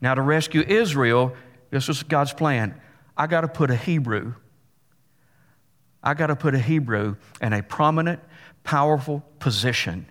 Now, 0.00 0.14
to 0.14 0.22
rescue 0.22 0.62
Israel, 0.62 1.34
this 1.70 1.88
was 1.88 2.02
God's 2.02 2.32
plan. 2.32 2.80
I 3.16 3.26
got 3.26 3.42
to 3.42 3.48
put 3.48 3.70
a 3.70 3.76
Hebrew, 3.76 4.34
I 6.02 6.14
got 6.14 6.26
to 6.28 6.36
put 6.36 6.54
a 6.54 6.58
Hebrew 6.58 7.16
in 7.40 7.52
a 7.52 7.62
prominent, 7.62 8.20
powerful 8.62 9.22
position 9.38 10.06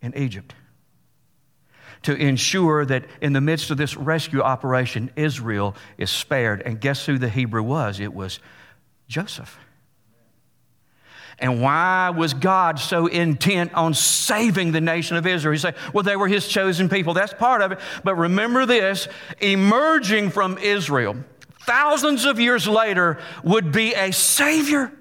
in 0.00 0.16
Egypt 0.16 0.54
to 2.02 2.14
ensure 2.14 2.84
that 2.84 3.04
in 3.20 3.32
the 3.32 3.40
midst 3.40 3.70
of 3.70 3.76
this 3.76 3.96
rescue 3.96 4.40
operation, 4.40 5.10
Israel 5.16 5.74
is 5.96 6.10
spared. 6.10 6.62
And 6.62 6.80
guess 6.80 7.04
who 7.06 7.18
the 7.18 7.28
Hebrew 7.28 7.62
was? 7.62 7.98
It 7.98 8.14
was 8.14 8.38
Joseph. 9.08 9.58
And 11.40 11.62
why 11.62 12.10
was 12.10 12.34
God 12.34 12.80
so 12.80 13.06
intent 13.06 13.72
on 13.74 13.94
saving 13.94 14.72
the 14.72 14.80
nation 14.80 15.16
of 15.16 15.26
Israel? 15.26 15.54
You 15.54 15.58
say, 15.58 15.74
well, 15.92 16.02
they 16.02 16.16
were 16.16 16.26
his 16.26 16.48
chosen 16.48 16.88
people. 16.88 17.14
That's 17.14 17.32
part 17.32 17.62
of 17.62 17.72
it. 17.72 17.78
But 18.02 18.16
remember 18.16 18.66
this 18.66 19.06
emerging 19.40 20.30
from 20.30 20.58
Israel, 20.58 21.16
thousands 21.60 22.24
of 22.24 22.40
years 22.40 22.66
later, 22.66 23.18
would 23.44 23.70
be 23.70 23.94
a 23.94 24.12
Savior 24.12 24.92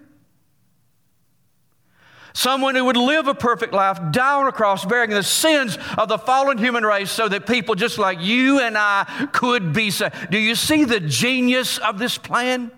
Someone 2.38 2.76
who 2.76 2.86
would 2.86 2.98
live 2.98 3.28
a 3.28 3.34
perfect 3.34 3.74
life, 3.74 4.00
die 4.12 4.36
on 4.36 4.48
a 4.48 4.52
cross, 4.52 4.86
bearing 4.86 5.10
the 5.10 5.24
sins 5.24 5.76
of 5.98 6.08
the 6.08 6.20
fallen 6.20 6.60
human 6.60 6.86
race 6.86 7.10
so 7.10 7.28
that 7.28 7.48
people 7.48 7.74
just 7.74 7.98
like 7.98 8.22
you 8.22 8.60
and 8.60 8.78
I 8.78 9.28
could 9.32 9.74
be 9.74 9.90
saved. 9.90 10.30
Do 10.30 10.38
you 10.38 10.54
see 10.54 10.86
the 10.86 11.00
genius 11.00 11.80
of 11.80 11.98
this 11.98 12.20
plan? 12.20 12.70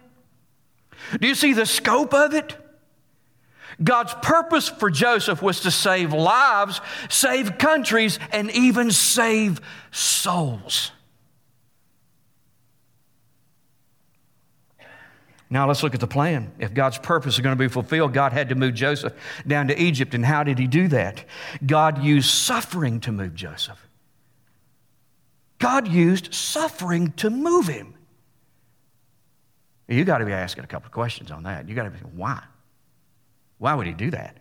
Do 1.20 1.28
you 1.28 1.36
see 1.36 1.52
the 1.52 1.66
scope 1.66 2.14
of 2.14 2.34
it? 2.34 2.56
God's 3.84 4.14
purpose 4.22 4.68
for 4.68 4.90
Joseph 4.90 5.42
was 5.42 5.62
to 5.62 5.72
save 5.72 6.14
lives, 6.14 6.82
save 7.10 7.58
countries, 7.58 8.20
and 8.32 8.52
even 8.52 8.92
save 8.92 9.62
souls. 9.92 10.92
Now 15.50 15.68
let's 15.68 15.82
look 15.82 15.96
at 15.96 16.00
the 16.00 16.08
plan. 16.08 16.52
If 16.60 16.74
God's 16.74 17.00
purpose 17.00 17.36
is 17.36 17.40
going 17.40 17.58
to 17.58 17.60
be 17.60 17.70
fulfilled, 17.70 18.14
God 18.14 18.34
had 18.34 18.50
to 18.50 18.56
move 18.56 18.76
Joseph 18.76 19.14
down 19.48 19.68
to 19.70 19.82
Egypt. 19.82 20.14
And 20.14 20.24
how 20.24 20.44
did 20.44 20.60
he 20.60 20.68
do 20.68 20.88
that? 20.90 21.26
God 21.66 22.04
used 22.04 22.30
suffering 22.30 23.00
to 23.02 23.12
move 23.12 23.34
Joseph. 23.34 23.84
God 25.58 25.88
used 25.88 26.34
suffering 26.34 27.14
to 27.14 27.30
move 27.30 27.68
him. 27.68 27.96
You 29.88 30.06
got 30.06 30.20
to 30.20 30.26
be 30.26 30.34
asking 30.34 30.64
a 30.64 30.68
couple 30.68 30.86
of 30.86 30.92
questions 30.92 31.32
on 31.32 31.44
that. 31.44 31.68
You 31.68 31.74
got 31.74 31.84
to 31.84 31.90
be 31.90 31.98
why? 31.98 32.44
Why 33.60 33.76
would 33.76 33.88
he 33.88 33.94
do 33.94 34.12
that? 34.12 34.36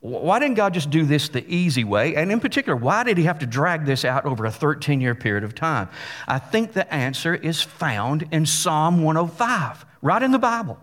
Why 0.00 0.38
didn't 0.38 0.56
God 0.56 0.74
just 0.74 0.90
do 0.90 1.06
this 1.06 1.30
the 1.30 1.48
easy 1.50 1.82
way? 1.82 2.14
And 2.14 2.30
in 2.30 2.38
particular, 2.38 2.76
why 2.76 3.04
did 3.04 3.16
he 3.16 3.24
have 3.24 3.38
to 3.38 3.46
drag 3.46 3.86
this 3.86 4.04
out 4.04 4.26
over 4.26 4.44
a 4.44 4.50
13 4.50 5.00
year 5.00 5.14
period 5.14 5.44
of 5.44 5.54
time? 5.54 5.88
I 6.28 6.38
think 6.38 6.74
the 6.74 6.92
answer 6.92 7.34
is 7.34 7.62
found 7.62 8.28
in 8.30 8.44
Psalm 8.44 9.02
105, 9.02 9.86
right 10.02 10.22
in 10.22 10.30
the 10.30 10.38
Bible. 10.38 10.78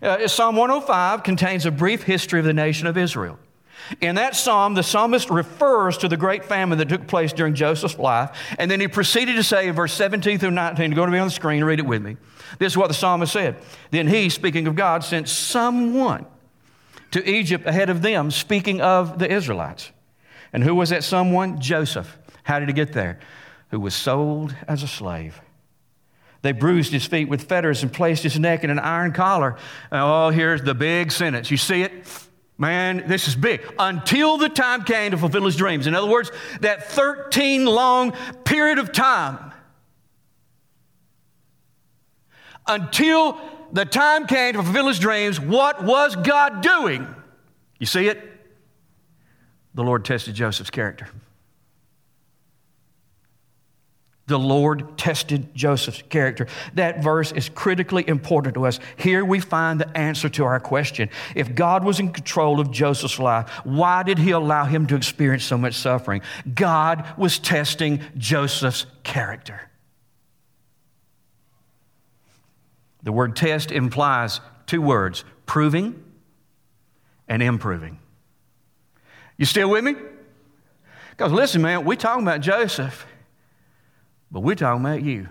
Uh, 0.00 0.26
psalm 0.26 0.56
105 0.56 1.22
contains 1.22 1.64
a 1.64 1.70
brief 1.70 2.02
history 2.02 2.40
of 2.40 2.44
the 2.44 2.52
nation 2.52 2.88
of 2.88 2.96
Israel. 2.96 3.38
In 4.00 4.16
that 4.16 4.36
psalm, 4.36 4.74
the 4.74 4.82
psalmist 4.82 5.30
refers 5.30 5.98
to 5.98 6.08
the 6.08 6.16
great 6.16 6.44
famine 6.44 6.78
that 6.78 6.88
took 6.88 7.06
place 7.06 7.32
during 7.32 7.54
Joseph's 7.54 7.98
life, 7.98 8.36
and 8.58 8.70
then 8.70 8.80
he 8.80 8.88
proceeded 8.88 9.36
to 9.36 9.42
say 9.42 9.68
in 9.68 9.74
verse 9.74 9.92
17 9.92 10.38
through 10.38 10.52
19, 10.52 10.92
going 10.92 11.08
to 11.08 11.12
be 11.12 11.18
on 11.18 11.28
the 11.28 11.32
screen, 11.32 11.64
read 11.64 11.78
it 11.78 11.86
with 11.86 12.02
me. 12.02 12.16
This 12.58 12.72
is 12.72 12.76
what 12.76 12.88
the 12.88 12.94
psalmist 12.94 13.32
said. 13.32 13.56
Then 13.90 14.06
he, 14.06 14.28
speaking 14.28 14.66
of 14.66 14.74
God, 14.74 15.04
sent 15.04 15.28
someone 15.28 16.26
to 17.12 17.28
Egypt 17.28 17.66
ahead 17.66 17.90
of 17.90 18.02
them, 18.02 18.30
speaking 18.30 18.80
of 18.80 19.18
the 19.18 19.30
Israelites. 19.30 19.92
And 20.52 20.62
who 20.64 20.74
was 20.74 20.90
that 20.90 21.04
someone? 21.04 21.60
Joseph. 21.60 22.18
How 22.42 22.58
did 22.58 22.68
he 22.68 22.74
get 22.74 22.92
there? 22.92 23.20
Who 23.70 23.80
was 23.80 23.94
sold 23.94 24.54
as 24.68 24.82
a 24.82 24.88
slave. 24.88 25.40
They 26.42 26.52
bruised 26.52 26.92
his 26.92 27.06
feet 27.06 27.28
with 27.28 27.44
fetters 27.44 27.82
and 27.82 27.92
placed 27.92 28.24
his 28.24 28.38
neck 28.38 28.64
in 28.64 28.70
an 28.70 28.80
iron 28.80 29.12
collar. 29.12 29.56
Oh, 29.92 30.30
here's 30.30 30.62
the 30.62 30.74
big 30.74 31.12
sentence. 31.12 31.50
You 31.50 31.56
see 31.56 31.82
it? 31.82 31.92
Man, 32.58 33.04
this 33.06 33.28
is 33.28 33.36
big. 33.36 33.62
Until 33.78 34.38
the 34.38 34.48
time 34.48 34.84
came 34.84 35.12
to 35.12 35.18
fulfill 35.18 35.44
his 35.44 35.56
dreams. 35.56 35.86
In 35.86 35.94
other 35.94 36.08
words, 36.08 36.30
that 36.60 36.90
13 36.90 37.64
long 37.64 38.12
period 38.44 38.78
of 38.78 38.92
time. 38.92 39.51
Until 42.66 43.38
the 43.72 43.84
time 43.84 44.26
came 44.26 44.54
to 44.54 44.62
fulfill 44.62 44.88
his 44.88 44.98
dreams, 44.98 45.40
what 45.40 45.82
was 45.82 46.14
God 46.16 46.60
doing? 46.60 47.06
You 47.78 47.86
see 47.86 48.06
it? 48.06 48.22
The 49.74 49.82
Lord 49.82 50.04
tested 50.04 50.34
Joseph's 50.34 50.70
character. 50.70 51.08
The 54.26 54.38
Lord 54.38 54.96
tested 54.96 55.54
Joseph's 55.54 56.02
character. 56.08 56.46
That 56.74 57.02
verse 57.02 57.32
is 57.32 57.48
critically 57.48 58.08
important 58.08 58.54
to 58.54 58.66
us. 58.66 58.78
Here 58.96 59.24
we 59.24 59.40
find 59.40 59.80
the 59.80 59.96
answer 59.96 60.28
to 60.30 60.44
our 60.44 60.60
question. 60.60 61.10
If 61.34 61.54
God 61.54 61.82
was 61.82 61.98
in 61.98 62.12
control 62.12 62.60
of 62.60 62.70
Joseph's 62.70 63.18
life, 63.18 63.50
why 63.64 64.04
did 64.04 64.18
he 64.18 64.30
allow 64.30 64.64
him 64.64 64.86
to 64.86 64.94
experience 64.94 65.44
so 65.44 65.58
much 65.58 65.74
suffering? 65.74 66.22
God 66.54 67.04
was 67.18 67.38
testing 67.38 68.00
Joseph's 68.16 68.86
character. 69.02 69.71
The 73.02 73.12
word 73.12 73.36
test 73.36 73.72
implies 73.72 74.40
two 74.66 74.80
words 74.80 75.24
proving 75.46 76.02
and 77.28 77.42
improving. 77.42 77.98
You 79.36 79.46
still 79.46 79.70
with 79.70 79.84
me? 79.84 79.96
Because 81.10 81.32
listen, 81.32 81.62
man, 81.62 81.84
we're 81.84 81.96
talking 81.96 82.22
about 82.22 82.40
Joseph, 82.40 83.06
but 84.30 84.40
we're 84.40 84.54
talking 84.54 84.84
about 84.84 85.02
you. 85.02 85.28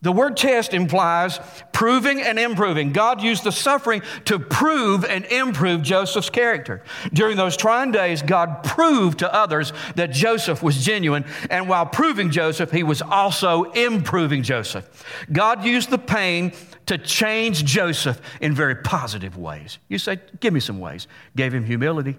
The 0.00 0.12
word 0.12 0.36
test 0.36 0.74
implies 0.74 1.40
proving 1.72 2.20
and 2.20 2.38
improving. 2.38 2.92
God 2.92 3.20
used 3.20 3.42
the 3.42 3.50
suffering 3.50 4.02
to 4.26 4.38
prove 4.38 5.04
and 5.04 5.24
improve 5.24 5.82
Joseph's 5.82 6.30
character. 6.30 6.84
During 7.12 7.36
those 7.36 7.56
trying 7.56 7.90
days, 7.90 8.22
God 8.22 8.62
proved 8.62 9.18
to 9.20 9.34
others 9.34 9.72
that 9.96 10.12
Joseph 10.12 10.62
was 10.62 10.84
genuine, 10.84 11.24
and 11.50 11.68
while 11.68 11.84
proving 11.84 12.30
Joseph, 12.30 12.70
he 12.70 12.84
was 12.84 13.02
also 13.02 13.64
improving 13.72 14.44
Joseph. 14.44 15.04
God 15.32 15.64
used 15.64 15.90
the 15.90 15.98
pain 15.98 16.52
to 16.86 16.96
change 16.96 17.64
Joseph 17.64 18.20
in 18.40 18.54
very 18.54 18.76
positive 18.76 19.36
ways. 19.36 19.78
You 19.88 19.98
say, 19.98 20.20
Give 20.38 20.54
me 20.54 20.60
some 20.60 20.78
ways. 20.78 21.08
Gave 21.34 21.52
him 21.52 21.64
humility, 21.64 22.18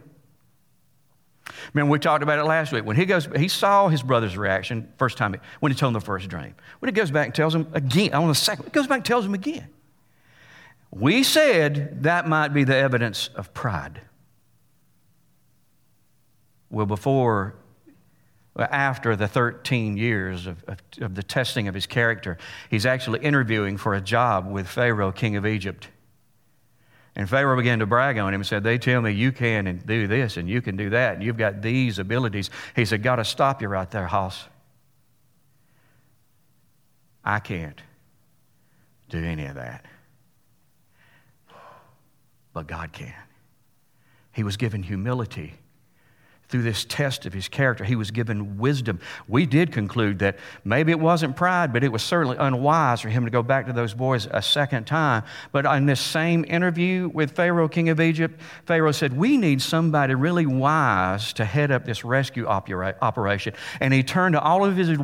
Remember, 1.74 1.92
we 1.92 2.00
talked 2.00 2.24
about 2.24 2.40
it 2.40 2.46
last 2.46 2.72
week. 2.72 2.86
When 2.86 2.96
he 2.96 3.06
goes, 3.06 3.28
he 3.36 3.48
saw 3.48 3.88
his 3.88 4.04
brother's 4.04 4.38
reaction 4.38 4.92
first 4.98 5.18
time 5.18 5.36
when 5.60 5.72
he 5.72 5.78
told 5.78 5.90
him 5.90 6.00
the 6.00 6.06
first 6.06 6.30
dream. 6.30 6.56
When 6.80 6.88
he 6.88 6.94
goes 6.94 7.12
back 7.12 7.26
and 7.28 7.36
tells 7.36 7.56
him 7.56 7.68
again, 7.74 8.14
on 8.14 8.28
the 8.28 8.36
second, 8.36 8.66
he 8.66 8.72
goes 8.72 8.88
back 8.88 8.98
and 8.98 9.06
tells 9.06 9.26
him 9.26 9.34
again. 9.34 9.68
We 10.92 11.24
said 11.24 12.04
that 12.04 12.28
might 12.28 12.50
be 12.50 12.64
the 12.64 12.76
evidence 12.76 13.30
of 13.36 13.54
pride. 13.54 14.02
Well, 16.72 16.86
before, 16.86 17.56
after 18.58 19.16
the 19.16 19.28
13 19.28 19.98
years 19.98 20.46
of, 20.46 20.64
of, 20.68 20.78
of 21.02 21.16
the 21.16 21.24
testing 21.24 21.68
of 21.68 21.76
his 21.76 21.86
character, 21.86 22.38
he's 22.70 22.86
actually 22.86 23.20
interviewing 23.20 23.78
for 23.78 23.94
a 23.96 24.02
job 24.02 24.48
with 24.52 24.68
Pharaoh, 24.68 25.12
king 25.12 25.36
of 25.36 25.46
Egypt. 25.46 25.90
And 27.20 27.30
Pharaoh 27.30 27.58
began 27.58 27.80
to 27.80 27.86
brag 27.86 28.18
on 28.18 28.34
him 28.34 28.40
and 28.40 28.48
said, 28.48 28.64
They 28.64 28.78
tell 28.78 29.02
me 29.02 29.12
you 29.12 29.34
can 29.34 29.68
and 29.68 29.86
do 29.86 30.08
this 30.08 30.38
and 30.38 30.50
you 30.50 30.62
can 30.62 30.78
do 30.78 30.92
that 30.92 31.16
and 31.16 31.22
you've 31.22 31.36
got 31.36 31.62
these 31.62 32.00
abilities. 32.00 32.50
He 32.78 32.86
said, 32.86 33.04
Got 33.04 33.18
to 33.18 33.26
stop 33.26 33.62
you 33.62 33.68
right 33.68 33.92
there, 33.92 34.08
Hoss. 34.08 34.48
I 37.26 37.40
can't 37.40 37.82
do 39.10 39.22
any 39.22 39.48
of 39.48 39.56
that. 39.56 39.84
But 42.54 42.68
God 42.68 42.94
can. 42.94 43.14
He 44.32 44.44
was 44.44 44.56
given 44.56 44.82
humility 44.82 45.56
through 46.50 46.64
this 46.64 46.84
test 46.84 47.26
of 47.28 47.34
his 47.34 47.48
character. 47.48 47.84
He 47.84 47.96
was 47.96 48.10
given 48.10 48.58
wisdom. 48.58 49.00
We 49.28 49.46
did 49.46 49.72
conclude 49.72 50.20
that 50.20 50.38
maybe 50.64 50.92
it 50.92 51.00
wasn't 51.00 51.36
pride, 51.36 51.72
but 51.72 51.84
it 51.84 51.92
was 51.92 52.02
certainly 52.02 52.38
unwise 52.38 53.02
for 53.02 53.10
him 53.10 53.24
to 53.26 53.32
go 53.32 53.44
back 53.44 53.68
to 53.68 53.74
those 53.74 53.94
boys 53.94 54.28
a 54.32 54.42
second 54.42 54.88
time. 54.88 55.24
But 55.52 55.66
in 55.66 55.86
this 55.86 56.02
same 56.02 56.44
interview 56.48 57.08
with 57.10 57.32
Pharaoh, 57.32 57.68
king 57.68 57.90
of 57.90 58.02
Egypt, 58.02 58.42
Pharaoh 58.66 58.92
said, 58.92 59.16
We 59.16 59.38
need 59.38 59.62
somebody 59.62 60.16
really 60.16 60.48
wise 60.48 61.34
to 61.34 61.46
head 61.46 61.70
up 61.72 61.86
this 61.86 62.04
rescue 62.04 62.48
operation. 62.48 63.54
And 63.80 63.94
he 63.94 64.02
turned 64.02 64.34
to 64.34 64.42
all 64.42 64.66
of 64.66 64.76
his, 64.76 64.98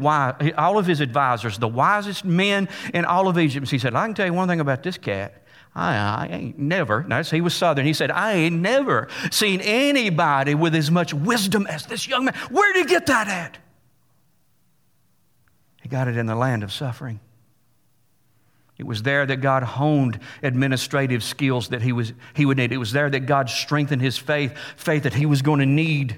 all 0.58 0.78
of 0.80 0.88
his 0.88 1.00
advisors, 1.00 1.60
the 1.60 1.68
wisest 1.68 2.26
men 2.26 2.68
in 2.94 3.06
all 3.06 3.28
of 3.28 3.38
Egypt. 3.38 3.66
And 3.66 3.72
He 3.72 3.78
said, 3.78 3.94
I 3.94 4.06
can 4.06 4.16
tell 4.16 4.26
you 4.26 4.34
one 4.34 4.48
thing 4.48 4.60
about 4.60 4.82
this 4.82 4.98
cat. 4.98 5.45
I, 5.76 5.96
I 5.98 6.28
ain't 6.32 6.58
never, 6.58 7.04
notice 7.04 7.30
he 7.32 7.42
was 7.42 7.54
Southern, 7.54 7.86
he 7.86 7.94
said, 7.94 8.10
I 8.10 8.34
ain't 8.34 8.62
never 8.62 9.10
seen 9.30 9.60
anybody 9.62 10.56
with 10.56 10.74
as 10.74 10.90
much 10.90 11.14
wisdom 11.14 11.68
as 11.68 11.86
this 11.86 12.08
young 12.08 12.26
man. 12.26 12.34
Where 12.50 12.72
did 12.74 12.86
he 12.86 12.90
get 12.90 13.08
that 13.08 13.28
at? 13.28 13.58
He 15.82 15.90
got 15.90 16.08
it 16.08 16.16
in 16.16 16.26
the 16.26 16.36
land 16.36 16.64
of 16.64 16.72
suffering. 16.72 17.20
It 18.78 18.86
was 18.86 19.04
there 19.04 19.26
that 19.26 19.38
God 19.38 19.64
honed 19.64 20.20
administrative 20.42 21.24
skills 21.24 21.70
that 21.70 21.82
he, 21.82 21.92
was, 21.92 22.14
he 22.34 22.46
would 22.46 22.58
need. 22.58 22.74
It 22.74 22.78
was 22.78 22.92
there 22.92 23.10
that 23.10 23.22
God 23.22 23.50
strengthened 23.50 24.02
his 24.02 24.18
faith, 24.18 24.58
faith 24.78 25.04
that 25.04 25.14
he 25.14 25.26
was 25.26 25.42
going 25.42 25.60
to 25.60 25.66
need. 25.66 26.18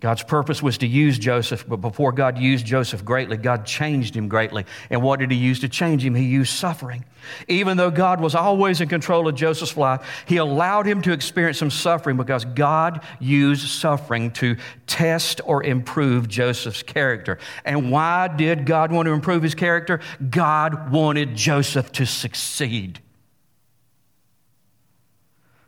God's 0.00 0.22
purpose 0.22 0.62
was 0.62 0.78
to 0.78 0.86
use 0.86 1.18
Joseph, 1.18 1.66
but 1.66 1.78
before 1.78 2.12
God 2.12 2.38
used 2.38 2.64
Joseph 2.64 3.04
greatly, 3.04 3.36
God 3.36 3.66
changed 3.66 4.14
him 4.14 4.28
greatly. 4.28 4.64
And 4.90 5.02
what 5.02 5.18
did 5.18 5.32
he 5.32 5.36
use 5.36 5.58
to 5.60 5.68
change 5.68 6.04
him? 6.04 6.14
He 6.14 6.24
used 6.24 6.52
suffering. 6.52 7.04
Even 7.48 7.76
though 7.76 7.90
God 7.90 8.20
was 8.20 8.36
always 8.36 8.80
in 8.80 8.88
control 8.88 9.26
of 9.26 9.34
Joseph's 9.34 9.76
life, 9.76 10.24
he 10.26 10.36
allowed 10.36 10.86
him 10.86 11.02
to 11.02 11.10
experience 11.10 11.58
some 11.58 11.70
suffering 11.70 12.16
because 12.16 12.44
God 12.44 13.02
used 13.18 13.66
suffering 13.68 14.30
to 14.32 14.56
test 14.86 15.40
or 15.44 15.64
improve 15.64 16.28
Joseph's 16.28 16.84
character. 16.84 17.38
And 17.64 17.90
why 17.90 18.28
did 18.28 18.66
God 18.66 18.92
want 18.92 19.06
to 19.06 19.12
improve 19.12 19.42
his 19.42 19.56
character? 19.56 19.98
God 20.30 20.92
wanted 20.92 21.34
Joseph 21.34 21.90
to 21.92 22.06
succeed. 22.06 23.00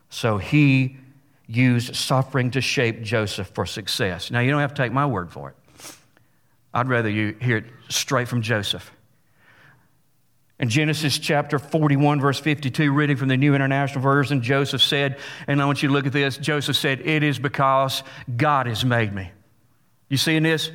So 0.09 0.37
he 0.37 1.00
used 1.55 1.95
suffering 1.95 2.51
to 2.51 2.61
shape 2.61 3.01
Joseph 3.01 3.47
for 3.53 3.65
success. 3.65 4.31
Now, 4.31 4.39
you 4.39 4.51
don't 4.51 4.61
have 4.61 4.73
to 4.73 4.81
take 4.81 4.91
my 4.91 5.05
word 5.05 5.31
for 5.31 5.49
it. 5.49 5.55
I'd 6.73 6.87
rather 6.87 7.09
you 7.09 7.35
hear 7.41 7.57
it 7.57 7.65
straight 7.89 8.27
from 8.27 8.41
Joseph. 8.41 8.91
In 10.59 10.69
Genesis 10.69 11.17
chapter 11.17 11.59
41, 11.59 12.21
verse 12.21 12.39
52, 12.39 12.93
reading 12.93 13.17
from 13.17 13.27
the 13.27 13.35
New 13.35 13.55
International 13.55 14.01
Version, 14.01 14.41
Joseph 14.41 14.81
said, 14.81 15.17
and 15.47 15.61
I 15.61 15.65
want 15.65 15.81
you 15.81 15.89
to 15.89 15.93
look 15.93 16.05
at 16.05 16.13
this 16.13 16.37
Joseph 16.37 16.77
said, 16.77 17.01
It 17.01 17.23
is 17.23 17.39
because 17.39 18.03
God 18.37 18.67
has 18.67 18.85
made 18.85 19.11
me. 19.11 19.31
You 20.07 20.17
seeing 20.17 20.43
this? 20.43 20.69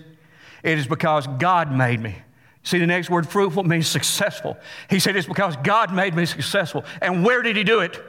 It 0.62 0.78
is 0.78 0.86
because 0.86 1.26
God 1.38 1.72
made 1.72 2.00
me. 2.00 2.16
See, 2.64 2.78
the 2.80 2.86
next 2.86 3.08
word, 3.08 3.28
fruitful, 3.28 3.62
means 3.62 3.86
successful. 3.86 4.58
He 4.90 4.98
said, 4.98 5.14
It's 5.14 5.28
because 5.28 5.56
God 5.58 5.94
made 5.94 6.14
me 6.14 6.26
successful. 6.26 6.84
And 7.00 7.24
where 7.24 7.40
did 7.42 7.56
He 7.56 7.62
do 7.62 7.80
it? 7.80 8.02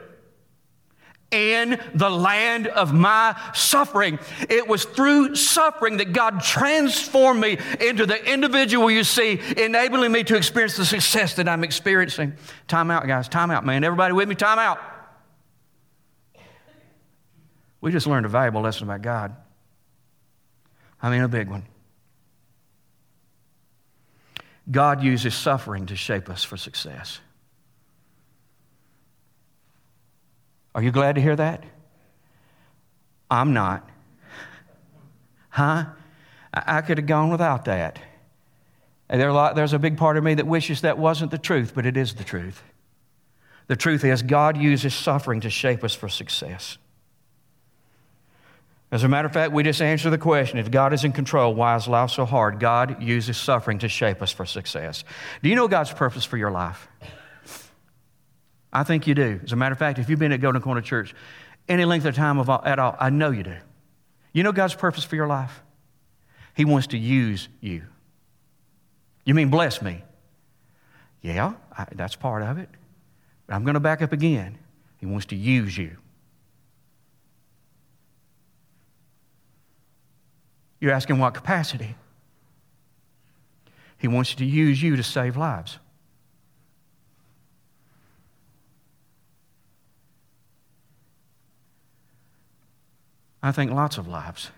In 1.30 1.78
the 1.94 2.08
land 2.08 2.66
of 2.68 2.94
my 2.94 3.38
suffering. 3.54 4.18
It 4.48 4.66
was 4.66 4.84
through 4.84 5.34
suffering 5.34 5.98
that 5.98 6.12
God 6.12 6.42
transformed 6.42 7.40
me 7.40 7.58
into 7.80 8.06
the 8.06 8.32
individual 8.32 8.90
you 8.90 9.04
see, 9.04 9.40
enabling 9.56 10.12
me 10.12 10.24
to 10.24 10.36
experience 10.36 10.76
the 10.76 10.86
success 10.86 11.34
that 11.34 11.48
I'm 11.48 11.64
experiencing. 11.64 12.34
Time 12.66 12.90
out, 12.90 13.06
guys. 13.06 13.28
Time 13.28 13.50
out, 13.50 13.66
man. 13.66 13.84
Everybody 13.84 14.14
with 14.14 14.28
me? 14.28 14.34
Time 14.34 14.58
out. 14.58 14.78
We 17.80 17.92
just 17.92 18.06
learned 18.06 18.26
a 18.26 18.30
valuable 18.30 18.62
lesson 18.62 18.84
about 18.84 19.02
God. 19.02 19.36
I 21.00 21.10
mean, 21.10 21.22
a 21.22 21.28
big 21.28 21.48
one. 21.48 21.66
God 24.70 25.02
uses 25.02 25.34
suffering 25.34 25.86
to 25.86 25.96
shape 25.96 26.28
us 26.28 26.44
for 26.44 26.56
success. 26.56 27.20
Are 30.78 30.82
you 30.82 30.92
glad 30.92 31.16
to 31.16 31.20
hear 31.20 31.34
that? 31.34 31.64
I'm 33.28 33.52
not. 33.52 33.90
Huh? 35.48 35.86
I, 36.54 36.82
could 36.82 36.98
have 36.98 37.06
gone 37.08 37.30
without 37.30 37.64
that. 37.64 37.98
There 39.10 39.32
lot, 39.32 39.56
there's 39.56 39.72
a 39.72 39.80
big 39.80 39.96
part 39.96 40.16
of 40.16 40.22
me 40.22 40.34
that 40.34 40.46
wishes 40.46 40.82
that 40.82 40.96
wasn't 40.96 41.32
the 41.32 41.38
truth, 41.38 41.72
but 41.74 41.84
it 41.84 41.96
is 41.96 42.14
the 42.14 42.22
truth. 42.22 42.62
The 43.66 43.74
truth 43.74 44.04
is, 44.04 44.22
God 44.22 44.56
uses 44.56 44.94
suffering 44.94 45.40
to 45.40 45.50
shape 45.50 45.82
us 45.82 45.96
for 45.96 46.08
success. 46.08 46.78
As 48.92 49.02
a 49.02 49.08
matter 49.08 49.26
of 49.26 49.32
fact, 49.34 49.52
we 49.52 49.64
just 49.64 49.82
answer 49.82 50.10
the 50.10 50.16
question 50.16 50.60
if 50.60 50.70
God 50.70 50.92
is 50.92 51.02
in 51.02 51.10
control, 51.10 51.56
why 51.56 51.74
is 51.74 51.88
life 51.88 52.10
so 52.10 52.24
hard? 52.24 52.60
God 52.60 53.02
uses 53.02 53.36
suffering 53.36 53.80
to 53.80 53.88
shape 53.88 54.22
us 54.22 54.30
for 54.30 54.46
success. 54.46 55.02
Do 55.42 55.48
you 55.48 55.56
know 55.56 55.66
God's 55.66 55.92
purpose 55.92 56.24
for 56.24 56.36
your 56.36 56.52
life? 56.52 56.86
I 58.78 58.84
think 58.84 59.08
you 59.08 59.14
do. 59.16 59.40
As 59.42 59.50
a 59.50 59.56
matter 59.56 59.72
of 59.72 59.78
fact, 59.80 59.98
if 59.98 60.08
you've 60.08 60.20
been 60.20 60.30
at 60.30 60.40
Golden 60.40 60.62
Corner 60.62 60.80
Church 60.80 61.12
any 61.68 61.84
length 61.84 62.06
of 62.06 62.14
time 62.14 62.38
all, 62.38 62.62
at 62.64 62.78
all, 62.78 62.96
I 63.00 63.10
know 63.10 63.32
you 63.32 63.42
do. 63.42 63.56
You 64.32 64.44
know 64.44 64.52
God's 64.52 64.74
purpose 64.74 65.02
for 65.02 65.16
your 65.16 65.26
life? 65.26 65.62
He 66.54 66.64
wants 66.64 66.86
to 66.88 66.98
use 66.98 67.48
you. 67.60 67.82
You 69.24 69.34
mean 69.34 69.48
bless 69.48 69.82
me? 69.82 70.04
Yeah, 71.22 71.54
I, 71.76 71.86
that's 71.92 72.14
part 72.14 72.44
of 72.44 72.58
it. 72.58 72.68
But 73.48 73.56
I'm 73.56 73.64
going 73.64 73.74
to 73.74 73.80
back 73.80 74.00
up 74.00 74.12
again. 74.12 74.56
He 74.98 75.06
wants 75.06 75.26
to 75.26 75.36
use 75.36 75.76
you. 75.76 75.96
You're 80.78 80.92
asking 80.92 81.18
what 81.18 81.34
capacity? 81.34 81.96
He 83.98 84.06
wants 84.06 84.36
to 84.36 84.44
use 84.44 84.80
you 84.80 84.94
to 84.94 85.02
save 85.02 85.36
lives. 85.36 85.80
I 93.42 93.52
think 93.52 93.70
lots 93.70 93.98
of 93.98 94.08
lives. 94.08 94.50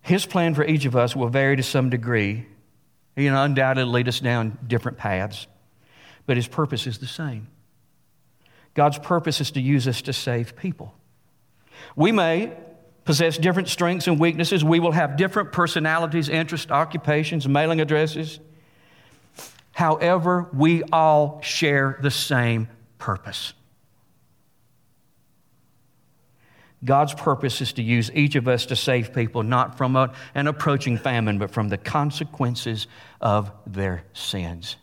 His 0.00 0.26
plan 0.26 0.54
for 0.54 0.64
each 0.64 0.86
of 0.86 0.96
us 0.96 1.14
will 1.14 1.28
vary 1.28 1.56
to 1.56 1.62
some 1.62 1.90
degree. 1.90 2.46
He 3.14 3.26
undoubtedly 3.26 3.92
lead 3.92 4.08
us 4.08 4.18
down 4.18 4.58
different 4.66 4.98
paths, 4.98 5.46
but 6.26 6.36
his 6.36 6.48
purpose 6.48 6.86
is 6.86 6.98
the 6.98 7.06
same. 7.06 7.48
God's 8.74 8.98
purpose 8.98 9.40
is 9.40 9.50
to 9.52 9.60
use 9.60 9.86
us 9.86 10.02
to 10.02 10.12
save 10.12 10.56
people. 10.56 10.94
We 11.96 12.12
may 12.12 12.52
possess 13.04 13.38
different 13.38 13.68
strengths 13.68 14.06
and 14.06 14.18
weaknesses. 14.18 14.64
We 14.64 14.80
will 14.80 14.92
have 14.92 15.16
different 15.16 15.52
personalities, 15.52 16.28
interests, 16.28 16.70
occupations, 16.70 17.46
mailing 17.48 17.80
addresses. 17.80 18.40
However, 19.72 20.48
we 20.52 20.82
all 20.84 21.40
share 21.42 21.98
the 22.02 22.10
same 22.10 22.68
purpose. 22.98 23.54
God's 26.84 27.12
purpose 27.12 27.60
is 27.60 27.74
to 27.74 27.82
use 27.82 28.10
each 28.14 28.36
of 28.36 28.48
us 28.48 28.66
to 28.66 28.76
save 28.76 29.12
people, 29.12 29.42
not 29.42 29.76
from 29.76 29.96
a, 29.96 30.12
an 30.34 30.46
approaching 30.46 30.96
famine, 30.96 31.38
but 31.38 31.50
from 31.50 31.68
the 31.68 31.76
consequences 31.76 32.86
of 33.20 33.52
their 33.66 34.04
sins. 34.14 34.76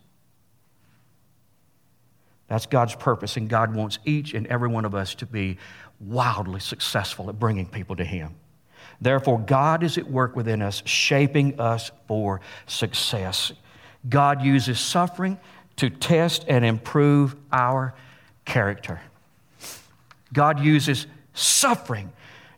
That's 2.47 2.67
God's 2.67 2.95
purpose, 2.95 3.35
and 3.35 3.49
God 3.49 3.75
wants 3.75 3.99
each 4.05 4.33
and 4.33 4.47
every 4.47 4.69
one 4.69 4.85
of 4.85 4.95
us 4.95 5.15
to 5.15 5.25
be 5.25 5.57
wildly 5.99 6.59
successful 6.59 7.29
at 7.29 7.39
bringing 7.39 7.65
people 7.65 7.95
to 7.95 8.05
Him. 8.05 8.35
Therefore, 9.01 9.39
God 9.39 9.83
is 9.83 9.97
at 9.97 10.09
work 10.09 10.35
within 10.35 10.61
us, 10.61 10.81
shaping 10.85 11.59
us 11.59 11.91
for 12.07 12.41
success. 12.67 13.51
God 14.07 14.41
uses 14.41 14.79
suffering 14.79 15.39
to 15.77 15.89
test 15.89 16.45
and 16.47 16.65
improve 16.65 17.35
our 17.51 17.93
character. 18.45 19.01
God 20.33 20.59
uses 20.59 21.07
suffering 21.33 22.11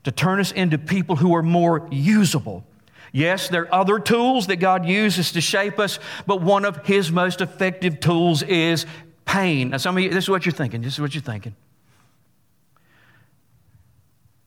to 0.04 0.12
turn 0.12 0.40
us 0.40 0.52
into 0.52 0.78
people 0.78 1.18
who 1.18 1.36
are 1.36 1.44
more 1.44 1.88
usable. 1.92 2.64
Yes, 3.12 3.50
there 3.50 3.64
are 3.64 3.82
other 3.82 4.00
tools 4.00 4.48
that 4.48 4.58
God 4.58 4.86
uses 4.86 5.32
to 5.34 5.42
shape 5.42 5.80
us, 5.80 6.00
but 6.26 6.42
one 6.42 6.66
of 6.66 6.86
His 6.86 7.12
most 7.12 7.42
effective 7.42 8.00
tools 8.00 8.44
is 8.44 8.86
pain. 9.26 9.70
Now, 9.70 9.78
some 9.78 9.98
of 9.98 10.04
you, 10.04 10.10
this 10.10 10.26
is 10.26 10.30
what 10.30 10.46
you're 10.46 10.54
thinking. 10.54 10.82
This 10.82 10.94
is 10.94 11.02
what 11.02 11.14
you're 11.14 11.22
thinking. 11.22 11.56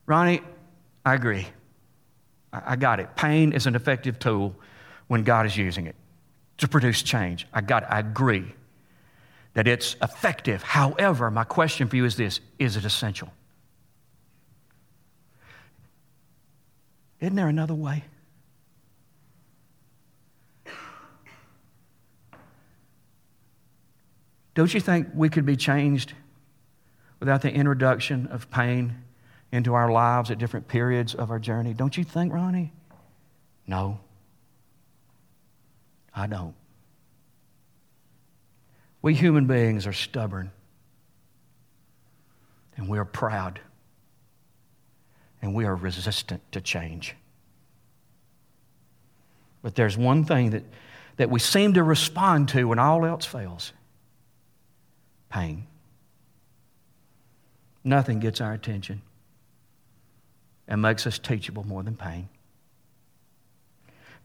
Ronnie, 0.07 0.40
I 1.05 1.14
agree. 1.14 1.46
I 2.52 2.76
got 2.76 3.00
it. 3.00 3.14
Pain 3.16 3.52
is 3.52 3.66
an 3.66 3.74
effective 3.74 4.18
tool 4.18 4.55
when 5.09 5.24
God 5.24 5.46
is 5.46 5.57
using 5.57 5.87
it 5.87 5.96
to 6.59 6.69
produce 6.69 7.03
change. 7.03 7.47
I 7.53 7.61
got. 7.61 7.91
I 7.91 7.99
agree 7.99 8.55
that 9.55 9.69
it's 9.69 9.97
effective. 10.03 10.62
However, 10.62 11.31
my 11.31 11.45
question 11.45 11.88
for 11.88 11.97
you 11.97 12.05
is 12.05 12.17
this 12.17 12.41
is 12.59 12.77
it 12.77 12.85
essential? 12.85 13.33
Isn't 17.21 17.37
there 17.37 17.49
another 17.49 17.75
way? 17.75 18.05
Don't 24.55 24.75
you 24.75 24.81
think 24.81 25.09
we 25.15 25.29
could 25.29 25.47
be 25.47 25.57
changed 25.57 26.12
without 27.21 27.41
the 27.41 27.51
introduction 27.51 28.27
of 28.27 28.51
pain 28.51 29.03
into 29.51 29.75
our 29.75 29.91
lives 29.91 30.31
at 30.31 30.38
different 30.38 30.69
periods 30.69 31.15
of 31.15 31.31
our 31.31 31.38
journey? 31.38 31.73
Don't 31.73 31.97
you 31.97 32.05
think, 32.05 32.33
Ronnie? 32.33 32.73
No. 33.67 34.01
I 36.14 36.27
don't. 36.27 36.55
We 39.01 39.14
human 39.14 39.46
beings 39.46 39.87
are 39.87 39.92
stubborn 39.92 40.53
and 42.77 42.88
we 42.88 42.98
are 42.98 43.05
proud 43.05 43.61
and 45.40 45.55
we 45.55 45.64
are 45.64 45.75
resistant 45.75 46.40
to 46.53 46.61
change. 46.61 47.16
But 49.62 49.75
there's 49.75 49.96
one 49.96 50.25
thing 50.25 50.51
that, 50.51 50.64
that 51.16 51.31
we 51.31 51.40
seem 51.40 51.75
to 51.75 51.83
respond 51.83 52.48
to 52.51 52.64
when 52.68 52.79
all 52.79 53.05
else 53.05 53.25
fails 53.25 53.72
pain. 55.31 55.66
Nothing 57.85 58.20
gets 58.20 58.40
our 58.40 58.53
attention 58.53 59.03
and 60.68 60.81
makes 60.81 61.07
us 61.07 61.18
teachable 61.18 61.64
more 61.64 61.83
than 61.83 61.96
pain. 61.96 62.29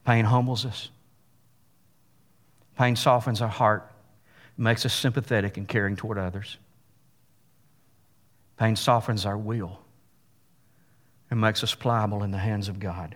Pain 0.06 0.26
humbles 0.26 0.66
us. 0.66 0.90
Pain 2.78 2.96
softens 2.96 3.42
our 3.42 3.48
heart, 3.48 3.92
makes 4.58 4.86
us 4.86 4.94
sympathetic 4.94 5.58
and 5.58 5.68
caring 5.68 5.96
toward 5.96 6.18
others. 6.18 6.58
Pain 8.58 8.76
softens 8.76 9.26
our 9.26 9.38
will 9.38 9.80
and 11.30 11.42
makes 11.42 11.64
us 11.64 11.76
pliable 11.76 12.24
in 12.24 12.32
the 12.32 12.38
hands 12.38 12.70
of 12.70 12.80
God. 12.80 13.16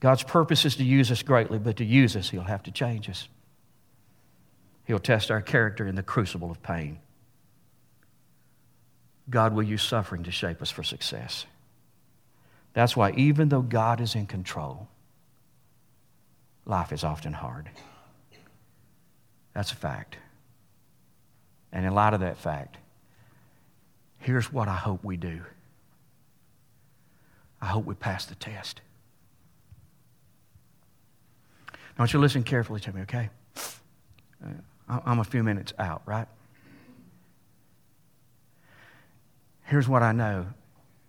God's 0.00 0.22
purpose 0.22 0.64
is 0.64 0.76
to 0.76 0.84
use 0.84 1.10
us 1.10 1.22
greatly, 1.22 1.58
but 1.58 1.76
to 1.76 1.84
use 1.84 2.16
us, 2.16 2.30
He'll 2.30 2.42
have 2.42 2.62
to 2.62 2.70
change 2.70 3.08
us. 3.10 3.28
He'll 4.86 4.98
test 4.98 5.30
our 5.30 5.42
character 5.42 5.86
in 5.86 5.94
the 5.94 6.02
crucible 6.02 6.50
of 6.50 6.62
pain. 6.62 6.98
God 9.28 9.54
will 9.54 9.62
use 9.62 9.82
suffering 9.82 10.24
to 10.24 10.30
shape 10.30 10.60
us 10.62 10.70
for 10.70 10.82
success. 10.82 11.46
That's 12.72 12.96
why, 12.96 13.12
even 13.12 13.50
though 13.50 13.62
God 13.62 14.00
is 14.00 14.14
in 14.14 14.26
control, 14.26 14.88
life 16.64 16.92
is 16.92 17.04
often 17.04 17.32
hard. 17.32 17.70
That's 19.54 19.72
a 19.72 19.76
fact. 19.76 20.16
And 21.72 21.84
in 21.84 21.94
light 21.94 22.14
of 22.14 22.20
that 22.20 22.38
fact, 22.38 22.76
here's 24.18 24.52
what 24.52 24.68
I 24.68 24.74
hope 24.74 25.04
we 25.04 25.16
do 25.16 25.40
I 27.62 27.66
hope 27.66 27.84
we 27.84 27.94
pass 27.94 28.24
the 28.24 28.34
test. 28.34 28.80
I 31.72 32.02
want 32.02 32.14
you 32.14 32.18
to 32.18 32.22
listen 32.22 32.42
carefully 32.42 32.80
to 32.80 32.92
me, 32.94 33.02
okay? 33.02 33.28
Uh, 34.42 34.48
I'm 35.04 35.18
a 35.18 35.24
few 35.24 35.42
minutes 35.42 35.74
out, 35.78 36.00
right? 36.06 36.26
Here's 39.64 39.86
what 39.86 40.02
I 40.02 40.12
know 40.12 40.46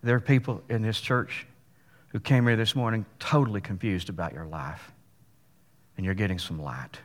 there 0.03 0.15
are 0.15 0.19
people 0.19 0.61
in 0.67 0.81
this 0.81 0.99
church 0.99 1.45
who 2.09 2.19
came 2.19 2.45
here 2.45 2.55
this 2.55 2.75
morning 2.75 3.05
totally 3.19 3.61
confused 3.61 4.09
about 4.09 4.33
your 4.33 4.45
life, 4.45 4.91
and 6.01 6.05
you're 6.07 6.15
getting 6.15 6.39
some 6.39 6.59
light. 6.59 6.97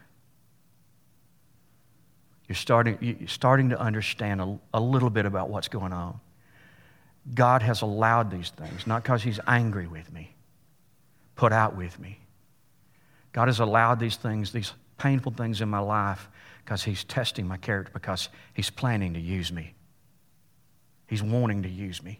You're 2.48 2.56
starting, 2.56 2.96
you're 3.02 3.28
starting 3.28 3.68
to 3.68 3.78
understand 3.78 4.40
a, 4.40 4.58
a 4.72 4.80
little 4.80 5.10
bit 5.10 5.26
about 5.26 5.50
what's 5.50 5.68
going 5.68 5.92
on. 5.92 6.18
God 7.34 7.60
has 7.60 7.82
allowed 7.82 8.30
these 8.30 8.48
things, 8.48 8.86
not 8.86 9.02
because 9.02 9.22
He's 9.22 9.38
angry 9.46 9.86
with 9.86 10.10
me, 10.10 10.34
put 11.34 11.52
out 11.52 11.76
with 11.76 11.98
me. 12.00 12.20
God 13.32 13.48
has 13.48 13.60
allowed 13.60 14.00
these 14.00 14.16
things, 14.16 14.50
these 14.50 14.72
painful 14.96 15.32
things 15.32 15.60
in 15.60 15.68
my 15.68 15.80
life, 15.80 16.30
because 16.64 16.82
He's 16.82 17.04
testing 17.04 17.46
my 17.46 17.58
character, 17.58 17.90
because 17.92 18.30
He's 18.54 18.70
planning 18.70 19.12
to 19.12 19.20
use 19.20 19.52
me. 19.52 19.74
He's 21.06 21.22
wanting 21.22 21.64
to 21.64 21.68
use 21.68 22.02
me. 22.02 22.18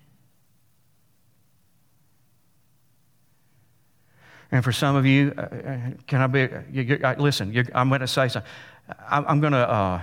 And 4.53 4.63
for 4.63 4.73
some 4.73 4.97
of 4.97 5.07
you, 5.07 5.35
uh, 5.37 5.41
uh 5.41 5.79
can 6.07 6.21
I 6.21 6.27
be? 6.27 6.49
You, 6.71 7.01
uh, 7.03 7.15
listen, 7.19 7.67
I'm 7.75 7.89
going 7.89 8.01
to 8.01 8.07
say 8.07 8.29
something. 8.29 8.51
I'm, 9.09 9.25
I'm 9.27 9.41
going 9.41 9.53
to. 9.53 9.69
Uh, 9.71 10.01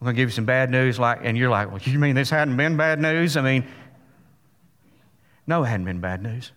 I'm 0.00 0.04
going 0.04 0.14
to 0.14 0.20
give 0.20 0.28
you 0.28 0.34
some 0.34 0.44
bad 0.44 0.70
news, 0.70 0.98
like, 0.98 1.20
and 1.22 1.38
you're 1.38 1.48
like, 1.48 1.70
well, 1.70 1.80
you 1.82 1.98
mean 1.98 2.14
this 2.14 2.28
hadn't 2.28 2.56
been 2.58 2.76
bad 2.76 3.00
news? 3.00 3.34
I 3.34 3.40
mean, 3.40 3.66
no, 5.46 5.64
it 5.64 5.68
hadn't 5.68 5.86
been 5.86 6.00
bad 6.00 6.22
news. 6.22 6.52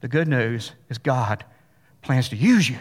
The 0.00 0.08
good 0.08 0.26
news 0.26 0.72
is 0.88 0.96
God 0.96 1.44
plans 2.00 2.30
to 2.30 2.36
use 2.36 2.68
you. 2.68 2.78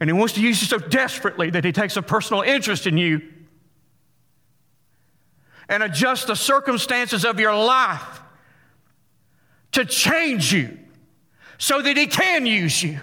And 0.00 0.08
He 0.08 0.14
wants 0.14 0.34
to 0.34 0.40
use 0.40 0.60
you 0.62 0.68
so 0.68 0.78
desperately 0.78 1.50
that 1.50 1.64
He 1.64 1.72
takes 1.72 1.96
a 1.98 2.02
personal 2.02 2.42
interest 2.42 2.86
in 2.86 2.96
you 2.96 3.20
and 5.68 5.82
adjusts 5.82 6.24
the 6.24 6.34
circumstances 6.34 7.26
of 7.26 7.38
your 7.38 7.54
life 7.54 8.22
to 9.72 9.84
change 9.84 10.52
you 10.52 10.78
so 11.58 11.82
that 11.82 11.96
He 11.96 12.06
can 12.06 12.46
use 12.46 12.82
you. 12.82 13.00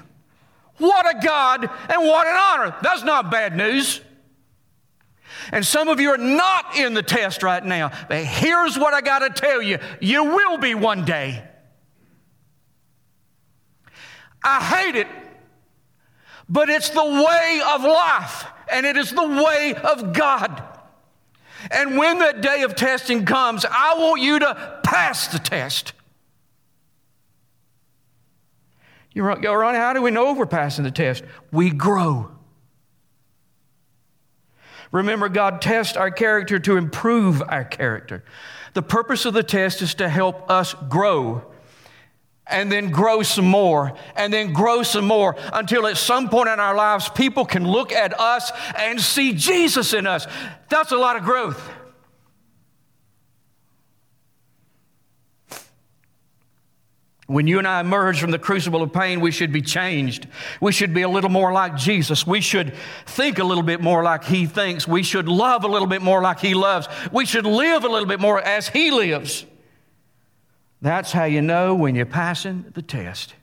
What 0.78 1.06
a 1.10 1.20
God 1.26 1.64
and 1.64 2.04
what 2.04 2.28
an 2.28 2.36
honor. 2.38 2.76
That's 2.82 3.04
not 3.04 3.32
bad 3.32 3.56
news. 3.56 4.02
And 5.52 5.66
some 5.66 5.90
of 5.90 6.00
you 6.00 6.10
are 6.12 6.18
not 6.18 6.78
in 6.78 6.94
the 6.94 7.04
test 7.04 7.44
right 7.44 7.64
now, 7.64 7.92
but 8.10 8.24
here's 8.24 8.78
what 8.78 8.94
I 8.94 9.02
got 9.02 9.20
to 9.20 9.30
tell 9.30 9.62
you 9.62 9.80
you 10.02 10.24
will 10.24 10.58
be 10.58 10.76
one 10.76 11.06
day. 11.06 11.44
I 14.44 14.64
hate 14.64 14.96
it 14.96 15.08
but 16.48 16.70
it's 16.70 16.90
the 16.90 17.04
way 17.04 17.62
of 17.74 17.84
life, 17.84 18.46
and 18.72 18.86
it 18.86 18.98
is 18.98 19.12
the 19.12 19.28
way 19.28 19.74
of 19.74 20.14
God. 20.14 20.64
And 21.72 21.98
when 21.98 22.20
that 22.20 22.42
day 22.42 22.62
of 22.62 22.76
testing 22.76 23.26
comes, 23.26 23.66
I 23.66 23.96
want 23.98 24.22
you 24.22 24.40
to 24.40 24.80
pass 24.84 25.28
the 25.28 25.40
test. 25.40 25.94
You 29.16 29.36
go, 29.42 29.54
Ronnie, 29.54 29.78
how 29.78 29.94
do 29.94 30.02
we 30.02 30.12
know 30.12 30.34
we're 30.34 30.46
passing 30.46 30.84
the 30.84 30.92
test? 30.92 31.24
We 31.52 31.72
grow. 31.72 32.32
Remember, 34.92 35.30
God 35.30 35.62
tests 35.62 35.98
our 35.98 36.12
character 36.12 36.60
to 36.60 36.78
improve 36.78 37.42
our 37.42 37.64
character. 37.64 38.24
The 38.74 38.82
purpose 38.82 39.26
of 39.26 39.34
the 39.34 39.42
test 39.42 39.82
is 39.82 39.96
to 39.96 40.10
help 40.10 40.52
us 40.52 40.76
grow 40.90 41.50
and 42.48 42.72
then 42.72 42.92
grow 42.92 43.24
some 43.24 43.46
more, 43.46 43.98
and 44.16 44.32
then 44.32 44.54
grow 44.54 44.84
some 44.84 45.08
more 45.08 45.36
until 45.52 45.88
at 45.88 45.98
some 45.98 46.30
point 46.30 46.48
in 46.48 46.60
our 46.60 46.76
lives, 46.76 47.10
people 47.10 47.44
can 47.44 47.68
look 47.68 47.92
at 47.92 48.20
us 48.20 48.52
and 48.78 49.02
see 49.02 49.34
Jesus 49.34 49.94
in 49.94 50.06
us. 50.06 50.28
That's 50.70 50.92
a 50.92 50.98
lot 50.98 51.16
of 51.16 51.24
growth. 51.24 51.68
When 57.28 57.48
you 57.48 57.58
and 57.58 57.68
I 57.68 57.80
emerge 57.80 58.20
from 58.20 58.30
the 58.30 58.38
crucible 58.38 58.84
of 58.84 58.94
pain, 58.94 59.20
we 59.20 59.32
should 59.32 59.52
be 59.52 59.62
changed. 59.62 60.28
We 60.62 60.72
should 60.72 60.94
be 60.94 61.02
a 61.02 61.10
little 61.10 61.32
more 61.32 61.52
like 61.52 61.76
Jesus. 61.76 62.28
We 62.28 62.40
should 62.40 62.76
think 63.08 63.40
a 63.40 63.44
little 63.44 63.64
bit 63.64 63.82
more 63.82 64.04
like 64.04 64.24
He 64.24 64.46
thinks. 64.46 64.88
We 64.88 65.02
should 65.02 65.28
love 65.28 65.64
a 65.64 65.68
little 65.68 65.88
bit 65.88 66.04
more 66.04 66.22
like 66.22 66.40
He 66.40 66.54
loves. 66.54 66.88
We 67.12 67.26
should 67.26 67.48
live 67.48 67.84
a 67.84 67.90
little 67.90 68.08
bit 68.08 68.20
more 68.20 68.40
as 68.40 68.68
He 68.68 68.92
lives. 68.92 69.46
That's 70.82 71.12
how 71.12 71.24
you 71.24 71.42
know 71.42 71.74
when 71.74 71.96
you're 71.96 72.06
passing 72.06 72.66
the 72.74 72.84
test. 72.84 73.34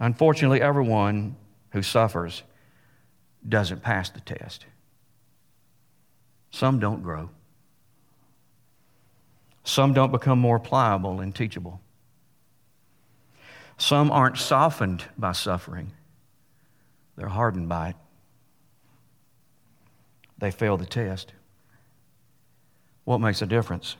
Unfortunately, 0.00 0.60
everyone 0.60 1.36
who 1.70 1.82
suffers 1.82 2.42
doesn't 3.48 3.82
pass 3.82 4.10
the 4.10 4.20
test. 4.20 4.66
Some 6.50 6.80
don't 6.80 7.02
grow. 7.02 7.30
Some 9.70 9.92
don't 9.92 10.10
become 10.10 10.40
more 10.40 10.58
pliable 10.58 11.20
and 11.20 11.32
teachable. 11.32 11.80
Some 13.78 14.10
aren't 14.10 14.36
softened 14.36 15.04
by 15.16 15.30
suffering, 15.30 15.92
they're 17.14 17.28
hardened 17.28 17.68
by 17.68 17.90
it. 17.90 17.96
They 20.38 20.50
fail 20.50 20.76
the 20.76 20.86
test. 20.86 21.34
What 23.04 23.20
makes 23.20 23.42
a 23.42 23.46
difference? 23.46 23.94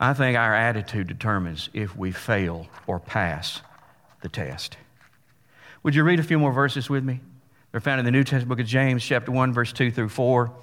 I 0.00 0.14
think 0.14 0.38
our 0.38 0.54
attitude 0.54 1.08
determines 1.08 1.68
if 1.74 1.94
we 1.94 2.10
fail 2.10 2.66
or 2.86 2.98
pass 2.98 3.60
the 4.22 4.30
test. 4.30 4.78
Would 5.82 5.94
you 5.94 6.04
read 6.04 6.20
a 6.20 6.22
few 6.22 6.38
more 6.38 6.52
verses 6.52 6.88
with 6.88 7.04
me? 7.04 7.20
They're 7.70 7.82
found 7.82 7.98
in 7.98 8.06
the 8.06 8.10
New 8.10 8.24
Testament 8.24 8.48
book 8.48 8.60
of 8.60 8.66
James, 8.66 9.04
chapter 9.04 9.30
1, 9.30 9.52
verse 9.52 9.74
2 9.74 9.90
through 9.90 10.08
4. 10.08 10.54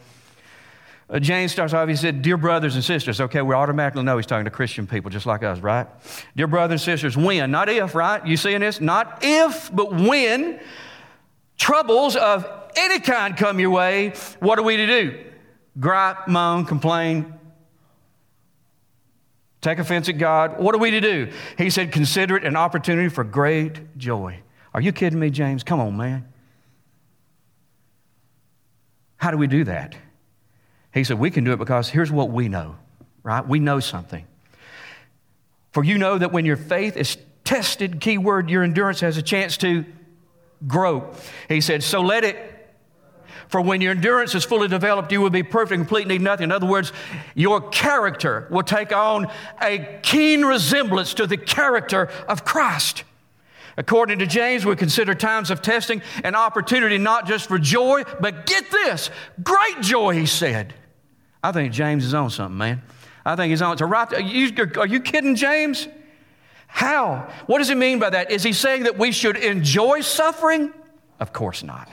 Uh, 1.11 1.19
James 1.19 1.51
starts 1.51 1.73
off, 1.73 1.89
he 1.89 1.95
said, 1.95 2.21
Dear 2.21 2.37
brothers 2.37 2.75
and 2.75 2.83
sisters. 2.83 3.19
Okay, 3.19 3.41
we 3.41 3.53
automatically 3.53 4.01
know 4.03 4.15
he's 4.15 4.25
talking 4.25 4.45
to 4.45 4.51
Christian 4.51 4.87
people 4.87 5.11
just 5.11 5.25
like 5.25 5.43
us, 5.43 5.59
right? 5.59 5.85
Dear 6.37 6.47
brothers 6.47 6.81
and 6.81 6.81
sisters, 6.81 7.17
when, 7.17 7.51
not 7.51 7.67
if, 7.67 7.93
right? 7.93 8.25
You 8.25 8.37
seeing 8.37 8.61
this? 8.61 8.79
Not 8.79 9.19
if, 9.21 9.69
but 9.75 9.93
when 9.93 10.61
troubles 11.57 12.15
of 12.15 12.49
any 12.77 13.01
kind 13.01 13.35
come 13.35 13.59
your 13.59 13.71
way, 13.71 14.13
what 14.39 14.57
are 14.57 14.63
we 14.63 14.77
to 14.77 14.87
do? 14.87 15.25
Gripe, 15.79 16.29
moan, 16.29 16.65
complain, 16.65 17.33
take 19.59 19.79
offense 19.79 20.07
at 20.07 20.17
God. 20.17 20.59
What 20.59 20.73
are 20.75 20.79
we 20.79 20.91
to 20.91 21.01
do? 21.01 21.29
He 21.57 21.69
said, 21.69 21.91
Consider 21.91 22.37
it 22.37 22.45
an 22.45 22.55
opportunity 22.55 23.09
for 23.09 23.25
great 23.25 23.97
joy. 23.97 24.39
Are 24.73 24.79
you 24.79 24.93
kidding 24.93 25.19
me, 25.19 25.29
James? 25.29 25.61
Come 25.63 25.81
on, 25.81 25.97
man. 25.97 26.25
How 29.17 29.29
do 29.29 29.37
we 29.37 29.47
do 29.47 29.65
that? 29.65 29.95
He 30.93 31.03
said, 31.03 31.19
We 31.19 31.31
can 31.31 31.43
do 31.43 31.53
it 31.53 31.57
because 31.57 31.89
here's 31.89 32.11
what 32.11 32.29
we 32.29 32.49
know, 32.49 32.75
right? 33.23 33.45
We 33.45 33.59
know 33.59 33.79
something. 33.79 34.25
For 35.71 35.83
you 35.83 35.97
know 35.97 36.17
that 36.17 36.31
when 36.31 36.45
your 36.45 36.57
faith 36.57 36.97
is 36.97 37.17
tested, 37.43 38.01
keyword, 38.01 38.49
your 38.49 38.63
endurance 38.63 38.99
has 38.99 39.17
a 39.17 39.21
chance 39.21 39.57
to 39.57 39.85
grow. 40.67 41.13
He 41.47 41.61
said, 41.61 41.83
So 41.83 42.01
let 42.01 42.23
it. 42.23 42.47
For 43.47 43.59
when 43.59 43.81
your 43.81 43.91
endurance 43.91 44.33
is 44.33 44.45
fully 44.45 44.69
developed, 44.69 45.11
you 45.11 45.19
will 45.19 45.29
be 45.29 45.43
perfect 45.43 45.77
complete, 45.77 46.07
need 46.07 46.21
nothing. 46.21 46.45
In 46.45 46.51
other 46.53 46.65
words, 46.65 46.93
your 47.35 47.59
character 47.69 48.47
will 48.49 48.63
take 48.63 48.95
on 48.95 49.29
a 49.61 49.99
keen 50.03 50.45
resemblance 50.45 51.13
to 51.15 51.27
the 51.27 51.35
character 51.35 52.09
of 52.29 52.45
Christ. 52.45 53.03
According 53.75 54.19
to 54.19 54.25
James, 54.25 54.65
we 54.65 54.75
consider 54.75 55.13
times 55.13 55.51
of 55.51 55.61
testing 55.61 56.01
an 56.23 56.35
opportunity 56.35 56.97
not 56.97 57.27
just 57.27 57.47
for 57.47 57.57
joy, 57.57 58.03
but 58.21 58.45
get 58.45 58.69
this 58.71 59.09
great 59.43 59.81
joy, 59.81 60.13
he 60.13 60.25
said. 60.25 60.73
I 61.43 61.51
think 61.51 61.73
James 61.73 62.05
is 62.05 62.13
on 62.13 62.29
something, 62.29 62.57
man. 62.57 62.81
I 63.25 63.35
think 63.35 63.49
he's 63.49 63.61
on 63.61 63.77
to 63.77 63.85
right. 63.85 64.11
Are 64.13 64.19
you, 64.19 64.51
are 64.77 64.87
you 64.87 64.99
kidding, 64.99 65.35
James? 65.35 65.87
How? 66.67 67.29
What 67.47 67.59
does 67.59 67.67
he 67.67 67.75
mean 67.75 67.99
by 67.99 68.09
that? 68.09 68.31
Is 68.31 68.43
he 68.43 68.53
saying 68.53 68.83
that 68.83 68.97
we 68.97 69.11
should 69.11 69.37
enjoy 69.37 70.01
suffering? 70.01 70.73
Of 71.19 71.33
course 71.33 71.63
not. 71.63 71.89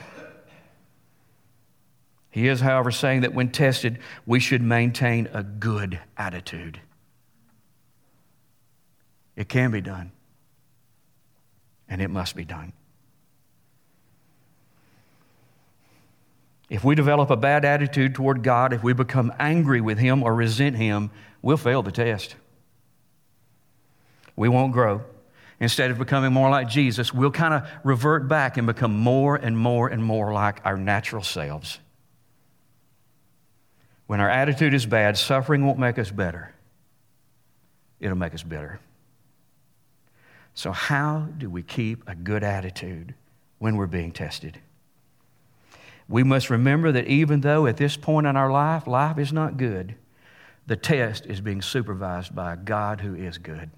He 2.31 2.47
is, 2.47 2.61
however, 2.61 2.91
saying 2.91 3.21
that 3.21 3.33
when 3.33 3.49
tested, 3.49 3.99
we 4.25 4.39
should 4.39 4.61
maintain 4.61 5.27
a 5.33 5.43
good 5.43 5.99
attitude. 6.17 6.79
It 9.35 9.49
can 9.49 9.71
be 9.71 9.81
done 9.81 10.11
and 11.87 12.01
it 12.01 12.09
must 12.09 12.35
be 12.35 12.45
done. 12.45 12.73
If 16.69 16.83
we 16.83 16.93
develop 16.93 17.31
a 17.31 17.35
bad 17.35 17.65
attitude 17.65 18.13
toward 18.13 18.43
God, 18.43 18.73
if 18.73 18.83
we 18.83 18.93
become 18.93 19.33
angry 19.39 19.81
with 19.81 19.97
Him 19.97 20.23
or 20.23 20.35
resent 20.35 20.75
Him, 20.75 21.09
we'll 21.41 21.57
fail 21.57 21.81
the 21.81 21.91
test. 21.91 22.35
We 24.35 24.49
won't 24.49 24.71
grow. 24.71 25.01
Instead 25.59 25.91
of 25.91 25.97
becoming 25.97 26.31
more 26.31 26.49
like 26.49 26.69
Jesus, 26.69 27.13
we'll 27.13 27.31
kind 27.31 27.53
of 27.53 27.67
revert 27.83 28.27
back 28.27 28.55
and 28.55 28.65
become 28.65 28.97
more 28.97 29.35
and 29.35 29.57
more 29.57 29.89
and 29.89 30.03
more 30.03 30.31
like 30.31 30.61
our 30.63 30.77
natural 30.77 31.23
selves. 31.23 31.79
When 34.07 34.21
our 34.21 34.29
attitude 34.29 34.73
is 34.73 34.85
bad, 34.85 35.17
suffering 35.17 35.65
won't 35.65 35.79
make 35.79 35.99
us 35.99 36.11
better, 36.11 36.53
it'll 37.99 38.17
make 38.17 38.33
us 38.33 38.43
bitter. 38.43 38.79
So, 40.53 40.71
how 40.71 41.27
do 41.37 41.49
we 41.49 41.61
keep 41.61 42.07
a 42.07 42.15
good 42.15 42.43
attitude 42.43 43.13
when 43.59 43.75
we're 43.75 43.87
being 43.87 44.11
tested? 44.11 44.59
We 46.09 46.23
must 46.23 46.49
remember 46.49 46.91
that 46.91 47.07
even 47.07 47.41
though 47.41 47.67
at 47.67 47.77
this 47.77 47.95
point 47.95 48.25
in 48.25 48.35
our 48.35 48.51
life, 48.51 48.87
life 48.87 49.19
is 49.19 49.31
not 49.31 49.57
good, 49.57 49.95
the 50.65 50.75
test 50.75 51.27
is 51.27 51.39
being 51.39 51.61
supervised 51.61 52.35
by 52.35 52.53
a 52.53 52.57
God 52.57 53.01
who 53.01 53.13
is 53.13 53.37
good. 53.37 53.69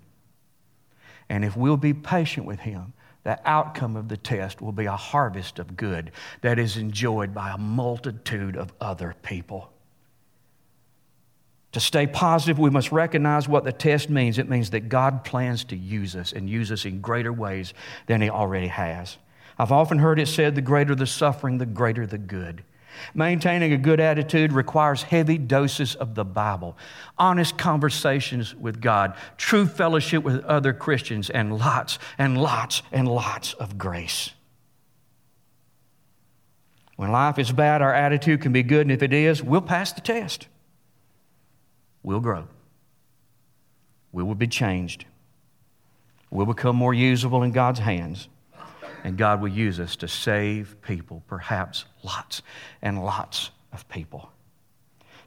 And 1.29 1.43
if 1.43 1.55
we'll 1.55 1.77
be 1.77 1.93
patient 1.93 2.45
with 2.45 2.61
Him, 2.61 2.93
the 3.23 3.39
outcome 3.47 3.95
of 3.95 4.07
the 4.07 4.17
test 4.17 4.61
will 4.61 4.71
be 4.71 4.85
a 4.85 4.95
harvest 4.95 5.59
of 5.59 5.75
good 5.75 6.11
that 6.39 6.57
is 6.57 6.77
enjoyed 6.77 7.33
by 7.33 7.51
a 7.51 7.57
multitude 7.57 8.55
of 8.55 8.73
other 8.79 9.13
people. 9.21 9.71
To 11.73 11.79
stay 11.79 12.07
positive, 12.07 12.59
we 12.59 12.69
must 12.69 12.91
recognize 12.91 13.47
what 13.47 13.63
the 13.63 13.71
test 13.71 14.09
means. 14.09 14.37
It 14.37 14.49
means 14.49 14.71
that 14.71 14.89
God 14.89 15.23
plans 15.23 15.63
to 15.65 15.75
use 15.75 16.15
us 16.15 16.33
and 16.33 16.49
use 16.49 16.71
us 16.71 16.85
in 16.85 16.99
greater 16.99 17.31
ways 17.31 17.73
than 18.07 18.21
He 18.21 18.29
already 18.29 18.67
has. 18.67 19.17
I've 19.57 19.71
often 19.71 19.99
heard 19.99 20.19
it 20.19 20.27
said 20.27 20.55
the 20.55 20.61
greater 20.61 20.95
the 20.95 21.07
suffering, 21.07 21.57
the 21.57 21.65
greater 21.65 22.05
the 22.05 22.17
good. 22.17 22.63
Maintaining 23.13 23.73
a 23.73 23.77
good 23.77 23.99
attitude 23.99 24.53
requires 24.53 25.03
heavy 25.03 25.37
doses 25.37 25.95
of 25.95 26.13
the 26.13 26.25
Bible, 26.25 26.77
honest 27.17 27.57
conversations 27.57 28.53
with 28.53 28.81
God, 28.81 29.15
true 29.37 29.65
fellowship 29.65 30.23
with 30.23 30.43
other 30.43 30.73
Christians, 30.73 31.29
and 31.29 31.57
lots 31.57 31.99
and 32.17 32.37
lots 32.37 32.83
and 32.91 33.07
lots 33.07 33.53
of 33.53 33.77
grace. 33.77 34.31
When 36.97 37.11
life 37.11 37.39
is 37.39 37.51
bad, 37.51 37.81
our 37.81 37.93
attitude 37.93 38.41
can 38.41 38.51
be 38.51 38.61
good, 38.61 38.81
and 38.81 38.91
if 38.91 39.01
it 39.01 39.13
is, 39.13 39.41
we'll 39.41 39.61
pass 39.61 39.93
the 39.93 40.01
test 40.01 40.47
We'll 42.03 42.19
grow. 42.19 42.47
We 44.11 44.23
will 44.23 44.35
be 44.35 44.47
changed. 44.47 45.05
We'll 46.29 46.45
become 46.45 46.75
more 46.75 46.93
usable 46.93 47.43
in 47.43 47.51
God's 47.51 47.79
hands. 47.79 48.27
And 49.03 49.17
God 49.17 49.41
will 49.41 49.49
use 49.49 49.79
us 49.79 49.95
to 49.97 50.07
save 50.07 50.75
people, 50.81 51.23
perhaps 51.27 51.85
lots 52.03 52.41
and 52.81 53.03
lots 53.03 53.51
of 53.73 53.87
people. 53.89 54.31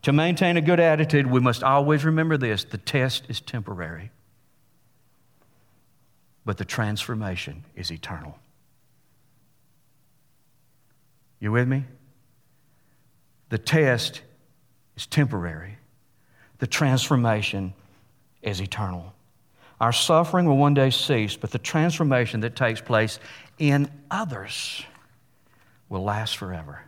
To 0.02 0.12
maintain 0.12 0.56
a 0.56 0.60
good 0.60 0.80
attitude, 0.80 1.26
we 1.26 1.40
must 1.40 1.62
always 1.62 2.04
remember 2.04 2.36
this 2.36 2.64
the 2.64 2.78
test 2.78 3.24
is 3.28 3.40
temporary, 3.40 4.10
but 6.44 6.58
the 6.58 6.64
transformation 6.64 7.64
is 7.74 7.90
eternal. 7.90 8.38
You 11.40 11.52
with 11.52 11.66
me? 11.66 11.84
The 13.48 13.58
test 13.58 14.22
is 14.96 15.06
temporary, 15.06 15.78
the 16.58 16.66
transformation 16.66 17.74
is 18.42 18.60
eternal. 18.60 19.14
Our 19.80 19.92
suffering 19.92 20.46
will 20.46 20.56
one 20.56 20.74
day 20.74 20.90
cease, 20.90 21.36
but 21.36 21.50
the 21.50 21.58
transformation 21.58 22.40
that 22.40 22.56
takes 22.56 22.80
place 22.80 23.18
in 23.58 23.90
others 24.10 24.84
will 25.88 26.02
last 26.02 26.36
forever. 26.36 26.82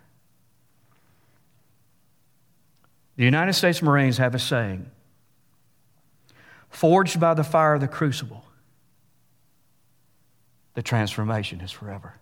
The 3.16 3.25
United 3.25 3.55
States 3.55 3.83
Marines 3.83 4.18
have 4.18 4.35
a 4.35 4.38
saying 4.38 4.90
forged 6.68 7.18
by 7.18 7.33
the 7.35 7.44
fire 7.44 7.75
of 7.75 7.81
the 7.81 7.88
crucible, 7.88 8.44
the 10.75 10.83
transformation 10.83 11.61
is 11.62 11.72
forever. 11.72 12.14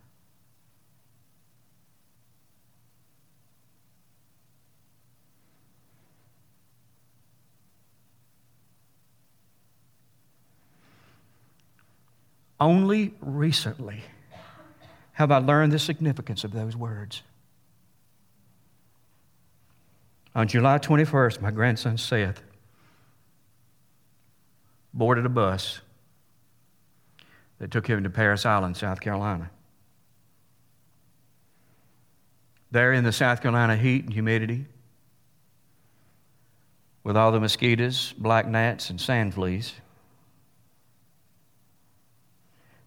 Only 12.59 13.13
recently 13.19 14.03
have 15.13 15.31
I 15.31 15.37
learned 15.37 15.71
the 15.71 15.79
significance 15.79 16.43
of 16.43 16.51
those 16.51 16.75
words. 16.75 17.23
On 20.33 20.47
July 20.47 20.79
21st, 20.79 21.41
my 21.41 21.51
grandson 21.51 21.97
Seth 21.97 22.41
boarded 24.93 25.25
a 25.25 25.29
bus 25.29 25.81
that 27.59 27.71
took 27.71 27.87
him 27.87 28.03
to 28.03 28.09
Parris 28.09 28.45
Island, 28.45 28.75
South 28.75 28.99
Carolina. 28.99 29.49
There 32.71 32.91
in 32.91 33.05
the 33.05 33.13
South 33.13 33.41
Carolina 33.41 33.77
heat 33.77 34.03
and 34.03 34.13
humidity, 34.13 34.65
with 37.03 37.15
all 37.15 37.31
the 37.31 37.39
mosquitoes, 37.39 38.13
black 38.17 38.47
gnats, 38.47 38.89
and 38.89 38.99
sand 38.99 39.33
fleas, 39.33 39.73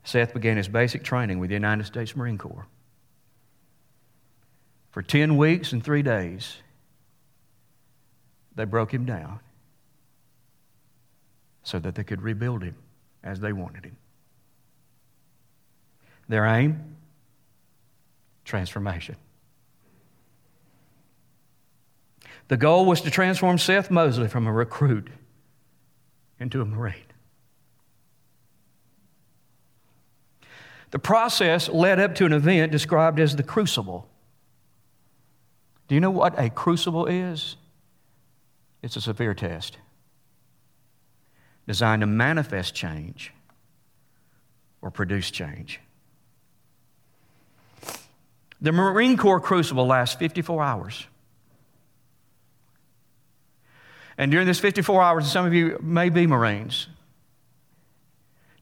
Seth 0.09 0.33
began 0.33 0.57
his 0.57 0.69
basic 0.69 1.05
training 1.05 1.39
with 1.39 1.51
the 1.51 1.55
United 1.55 1.85
States 1.85 2.17
Marine 2.17 2.39
Corps. 2.39 2.67
For 4.91 5.03
10 5.03 5.37
weeks 5.37 5.75
and 5.75 5.85
three 5.85 6.01
days, 6.01 6.57
they 8.55 8.65
broke 8.65 8.95
him 8.95 9.05
down 9.05 9.41
so 11.63 11.79
that 11.79 11.95
they 11.95 12.05
could 12.05 12.23
rebuild 12.23 12.63
him 12.63 12.75
as 13.23 13.41
they 13.41 13.53
wanted 13.53 13.85
him. 13.85 13.99
Their 16.27 16.47
aim? 16.47 16.97
Transformation. 18.47 19.17
The 22.49 22.57
goal 22.57 22.87
was 22.87 23.03
to 23.03 23.11
transform 23.11 23.59
Seth 23.59 23.91
Mosley 23.91 24.29
from 24.29 24.47
a 24.47 24.53
recruit 24.53 25.11
into 26.41 26.63
a 26.63 26.65
Marine. 26.65 27.08
The 30.91 30.99
process 30.99 31.69
led 31.69 32.01
up 32.01 32.15
to 32.17 32.27
an 32.27 32.33
event 32.33 32.73
described 32.73 33.21
as 33.21 33.37
the 33.37 33.43
crucible. 33.43 34.09
Do 35.87 35.95
you 35.95 36.01
know 36.01 36.11
what 36.11 36.39
a 36.39 36.51
crucible 36.51 37.07
is? 37.07 37.57
It's 38.83 38.97
a 38.97 39.01
severe 39.01 39.35
test 39.35 39.79
designed 41.67 42.01
to 42.01 42.07
manifest 42.07 42.75
change 42.75 43.33
or 44.81 44.91
produce 44.91 45.31
change. 45.31 45.81
The 48.61 48.73
Marine 48.73 49.17
Corps 49.17 49.41
crucible 49.41 49.87
lasts 49.87 50.17
54 50.17 50.63
hours. 50.63 51.07
And 54.17 54.33
during 54.33 54.47
this 54.47 54.59
54 54.59 55.01
hours, 55.01 55.31
some 55.31 55.47
of 55.47 55.55
you 55.55 55.79
may 55.81 56.09
be 56.09 56.27
Marines. 56.27 56.89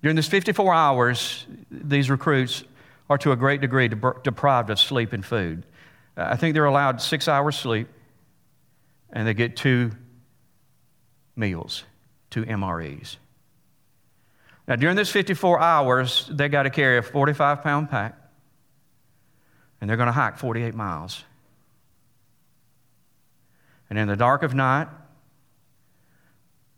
During 0.02 0.16
this 0.16 0.28
54 0.28 0.74
hours, 0.74 1.46
these 1.70 2.10
recruits 2.10 2.64
are 3.08 3.18
to 3.18 3.32
a 3.32 3.36
great 3.36 3.60
degree 3.60 3.88
deprived 3.88 4.70
of 4.70 4.78
sleep 4.78 5.12
and 5.12 5.24
food. 5.24 5.64
Uh, 6.16 6.28
I 6.30 6.36
think 6.36 6.54
they're 6.54 6.64
allowed 6.64 7.00
six 7.00 7.28
hours 7.28 7.56
sleep, 7.56 7.88
and 9.10 9.26
they 9.26 9.34
get 9.34 9.56
two 9.56 9.92
meals, 11.36 11.84
two 12.30 12.44
MREs. 12.44 13.16
Now, 14.68 14.76
during 14.76 14.96
this 14.96 15.10
54 15.10 15.60
hours, 15.60 16.28
they 16.32 16.48
got 16.48 16.64
to 16.64 16.70
carry 16.70 16.98
a 16.98 17.02
45 17.02 17.62
pound 17.62 17.90
pack, 17.90 18.18
and 19.80 19.88
they're 19.88 19.96
going 19.96 20.08
to 20.08 20.12
hike 20.12 20.38
48 20.38 20.74
miles. 20.74 21.22
And 23.88 23.98
in 23.98 24.08
the 24.08 24.16
dark 24.16 24.42
of 24.42 24.54
night, 24.54 24.88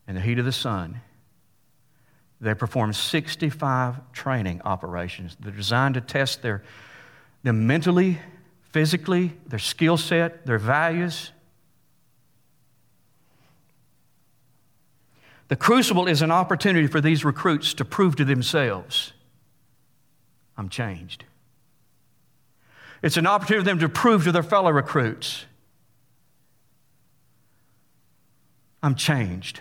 in 0.07 0.15
the 0.15 0.21
heat 0.21 0.39
of 0.39 0.45
the 0.45 0.53
sun, 0.53 1.01
they 2.41 2.55
perform 2.55 2.93
65 2.93 4.13
training 4.13 4.63
operations. 4.65 5.37
They're 5.41 5.53
designed 5.53 5.95
to 5.95 6.01
test 6.01 6.43
their, 6.43 6.63
them 7.43 7.67
mentally, 7.67 8.19
physically, 8.71 9.33
their 9.47 9.59
skill 9.59 9.97
set, 9.97 10.47
their 10.47 10.59
values. 10.59 11.33
The 15.49 15.57
crucible 15.57 16.07
is 16.07 16.23
an 16.23 16.31
opportunity 16.31 16.87
for 16.87 17.01
these 17.01 17.25
recruits 17.25 17.75
to 17.75 17.85
prove 17.85 18.17
to 18.17 18.25
themselves 18.25 19.13
I'm 20.57 20.69
changed. 20.69 21.25
It's 23.01 23.17
an 23.17 23.29
opportunity 23.29 23.63
for 23.63 23.71
them 23.71 23.79
to 23.79 23.89
prove 23.89 24.25
to 24.25 24.33
their 24.33 24.43
fellow 24.43 24.71
recruits 24.71 25.45
I'm 28.83 28.95
changed. 28.95 29.61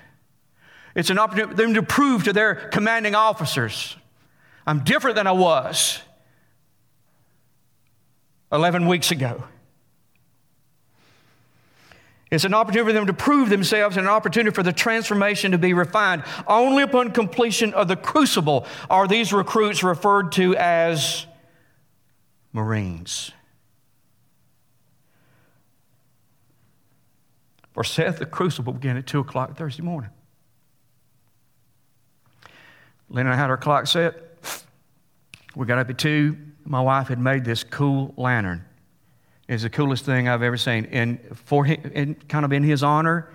It's 0.97 1.11
an 1.11 1.19
opportunity 1.19 1.51
for 1.51 1.61
them 1.61 1.75
to 1.75 1.83
prove 1.83 2.23
to 2.23 2.33
their 2.33 2.55
commanding 2.55 3.13
officers 3.13 3.95
I'm 4.65 4.83
different 4.83 5.15
than 5.15 5.27
I 5.27 5.31
was 5.31 6.01
11 8.51 8.87
weeks 8.87 9.11
ago. 9.11 9.43
It's 12.29 12.43
an 12.43 12.53
opportunity 12.53 12.89
for 12.89 12.93
them 12.93 13.05
to 13.05 13.13
prove 13.13 13.49
themselves 13.49 13.95
and 13.95 14.07
an 14.07 14.11
opportunity 14.11 14.53
for 14.53 14.63
the 14.63 14.73
transformation 14.73 15.51
to 15.51 15.57
be 15.57 15.73
refined. 15.73 16.23
Only 16.47 16.83
upon 16.83 17.11
completion 17.11 17.73
of 17.73 17.87
the 17.87 17.95
crucible 17.95 18.65
are 18.89 19.07
these 19.07 19.31
recruits 19.31 19.83
referred 19.83 20.33
to 20.33 20.57
as 20.57 21.25
Marines. 22.51 23.31
For 27.71 27.85
Seth, 27.85 28.17
the 28.17 28.25
crucible 28.25 28.73
began 28.73 28.97
at 28.97 29.05
2 29.05 29.19
o'clock 29.19 29.55
Thursday 29.55 29.83
morning. 29.83 30.09
And 33.15 33.27
I 33.27 33.35
had 33.35 33.49
our 33.49 33.57
clock 33.57 33.87
set. 33.87 34.15
We 35.55 35.65
got 35.65 35.79
up 35.79 35.89
at 35.89 35.97
2. 35.97 36.37
My 36.65 36.81
wife 36.81 37.07
had 37.07 37.19
made 37.19 37.45
this 37.45 37.63
cool 37.63 38.13
lantern. 38.17 38.65
It's 39.47 39.63
the 39.63 39.69
coolest 39.69 40.05
thing 40.05 40.27
I've 40.27 40.43
ever 40.43 40.57
seen. 40.57 40.87
And 40.91 41.19
for 41.33 41.63
him, 41.63 41.91
in, 41.93 42.15
kind 42.15 42.43
of 42.43 42.51
in 42.51 42.63
his 42.63 42.83
honor, 42.83 43.29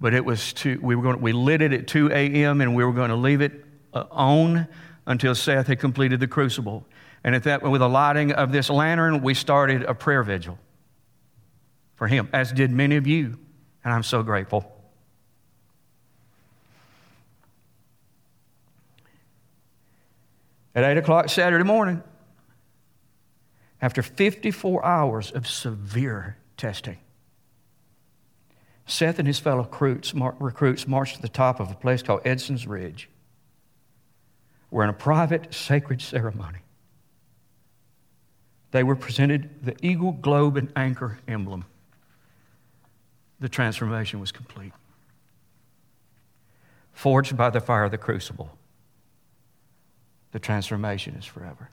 but 0.00 0.14
it 0.14 0.24
was 0.24 0.52
two, 0.52 0.78
we 0.82 0.94
were 0.94 1.02
going 1.02 1.20
we 1.20 1.32
lit 1.32 1.62
it 1.62 1.72
at 1.72 1.86
2 1.86 2.10
a.m. 2.10 2.60
and 2.60 2.74
we 2.74 2.84
were 2.84 2.92
going 2.92 3.10
to 3.10 3.16
leave 3.16 3.40
it 3.40 3.64
uh, 3.92 4.04
on 4.10 4.66
until 5.06 5.34
Seth 5.34 5.66
had 5.66 5.78
completed 5.78 6.20
the 6.20 6.26
crucible. 6.26 6.86
And 7.22 7.34
at 7.34 7.44
that, 7.44 7.62
with 7.62 7.80
the 7.80 7.88
lighting 7.88 8.32
of 8.32 8.52
this 8.52 8.70
lantern, 8.70 9.22
we 9.22 9.34
started 9.34 9.82
a 9.82 9.94
prayer 9.94 10.22
vigil 10.22 10.58
for 11.96 12.06
him, 12.08 12.28
as 12.32 12.52
did 12.52 12.70
many 12.70 12.96
of 12.96 13.06
you. 13.06 13.38
And 13.84 13.92
I'm 13.92 14.02
so 14.02 14.22
grateful. 14.22 14.75
At 20.76 20.84
8 20.84 20.98
o'clock 20.98 21.30
Saturday 21.30 21.64
morning, 21.64 22.02
after 23.80 24.02
54 24.02 24.84
hours 24.84 25.30
of 25.32 25.46
severe 25.46 26.36
testing, 26.58 26.98
Seth 28.84 29.18
and 29.18 29.26
his 29.26 29.38
fellow 29.38 29.62
recruits, 29.62 30.14
recruits 30.14 30.86
marched 30.86 31.16
to 31.16 31.22
the 31.22 31.30
top 31.30 31.60
of 31.60 31.70
a 31.70 31.74
place 31.74 32.02
called 32.02 32.20
Edson's 32.26 32.66
Ridge, 32.66 33.08
where 34.68 34.84
in 34.84 34.90
a 34.90 34.92
private 34.92 35.52
sacred 35.52 36.02
ceremony, 36.02 36.58
they 38.70 38.82
were 38.82 38.96
presented 38.96 39.48
the 39.62 39.74
eagle, 39.82 40.12
globe, 40.12 40.58
and 40.58 40.70
anchor 40.76 41.18
emblem. 41.26 41.64
The 43.40 43.48
transformation 43.48 44.20
was 44.20 44.30
complete. 44.30 44.72
Forged 46.92 47.36
by 47.36 47.48
the 47.48 47.60
fire 47.60 47.84
of 47.84 47.90
the 47.90 47.98
crucible 47.98 48.58
the 50.36 50.40
transformation 50.40 51.14
is 51.14 51.24
forever. 51.24 51.70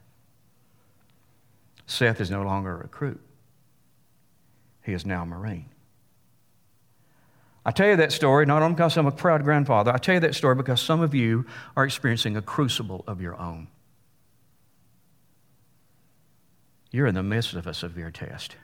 Seth 1.86 2.22
is 2.22 2.32
no 2.32 2.44
longer 2.44 2.72
a 2.72 2.78
recruit, 2.78 3.20
he 4.84 4.94
is 4.94 5.06
now 5.06 5.24
a 5.24 5.26
Marine. 5.26 5.66
I 7.66 7.72
tell 7.72 7.90
you 7.90 7.98
that 7.98 8.14
story 8.14 8.46
not 8.46 8.62
only 8.62 8.76
because 8.76 8.96
I'm 8.96 9.06
a 9.06 9.12
proud 9.12 9.44
grandfather, 9.44 9.92
I 9.92 9.98
tell 9.98 10.14
you 10.14 10.22
that 10.22 10.34
story 10.34 10.56
because 10.56 10.80
some 10.80 11.02
of 11.02 11.14
you 11.14 11.46
are 11.76 11.84
experiencing 11.84 12.38
a 12.38 12.42
crucible 12.42 13.04
of 13.06 13.20
your 13.20 13.38
own. 13.38 13.68
You're 16.90 17.08
in 17.08 17.16
the 17.16 17.24
midst 17.24 17.56
of 17.56 17.68
a 17.68 17.74
severe 17.74 18.12
test. 18.12 18.56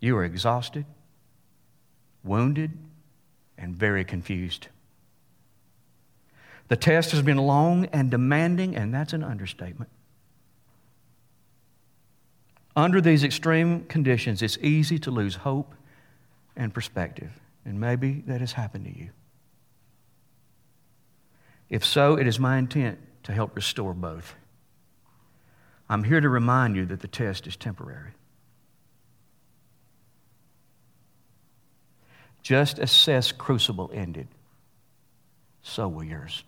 You 0.00 0.16
are 0.16 0.24
exhausted, 0.24 0.84
wounded, 2.24 2.76
and 3.56 3.76
very 3.76 4.04
confused. 4.04 4.66
The 6.68 6.76
test 6.76 7.12
has 7.12 7.22
been 7.22 7.38
long 7.38 7.86
and 7.86 8.10
demanding, 8.10 8.76
and 8.76 8.92
that's 8.92 9.12
an 9.12 9.24
understatement. 9.24 9.90
Under 12.76 13.00
these 13.00 13.24
extreme 13.24 13.84
conditions, 13.86 14.42
it's 14.42 14.58
easy 14.58 14.98
to 15.00 15.10
lose 15.10 15.36
hope 15.36 15.74
and 16.54 16.72
perspective, 16.72 17.30
and 17.64 17.80
maybe 17.80 18.22
that 18.26 18.40
has 18.40 18.52
happened 18.52 18.84
to 18.84 18.96
you. 18.96 19.10
If 21.70 21.84
so, 21.84 22.16
it 22.16 22.26
is 22.26 22.38
my 22.38 22.58
intent 22.58 22.98
to 23.24 23.32
help 23.32 23.56
restore 23.56 23.94
both. 23.94 24.34
I'm 25.88 26.04
here 26.04 26.20
to 26.20 26.28
remind 26.28 26.76
you 26.76 26.84
that 26.86 27.00
the 27.00 27.08
test 27.08 27.46
is 27.46 27.56
temporary. 27.56 28.12
Just 32.42 32.78
as 32.78 32.90
Seth's 32.90 33.32
crucible 33.32 33.90
ended, 33.92 34.28
so 35.62 35.88
will 35.88 36.04
yours. 36.04 36.44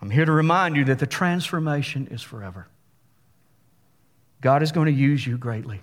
I'm 0.00 0.10
here 0.10 0.24
to 0.24 0.32
remind 0.32 0.76
you 0.76 0.84
that 0.84 0.98
the 0.98 1.06
transformation 1.06 2.08
is 2.10 2.22
forever. 2.22 2.68
God 4.40 4.62
is 4.62 4.70
going 4.70 4.86
to 4.86 4.92
use 4.92 5.26
you 5.26 5.36
greatly. 5.36 5.82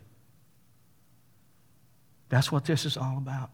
That's 2.29 2.51
what 2.51 2.65
this 2.65 2.85
is 2.85 2.97
all 2.97 3.17
about. 3.17 3.49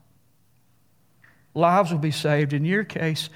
Lives 1.54 1.92
will 1.92 2.00
be 2.00 2.12
saved. 2.12 2.54
In 2.54 2.64
your 2.64 2.84
case, 2.84 3.30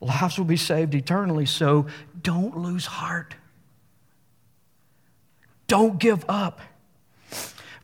lives 0.00 0.38
will 0.38 0.46
be 0.46 0.56
saved 0.56 0.94
eternally. 0.94 1.46
So 1.46 1.86
don't 2.22 2.56
lose 2.56 2.86
heart. 2.86 3.34
Don't 5.66 5.98
give 5.98 6.24
up. 6.28 6.60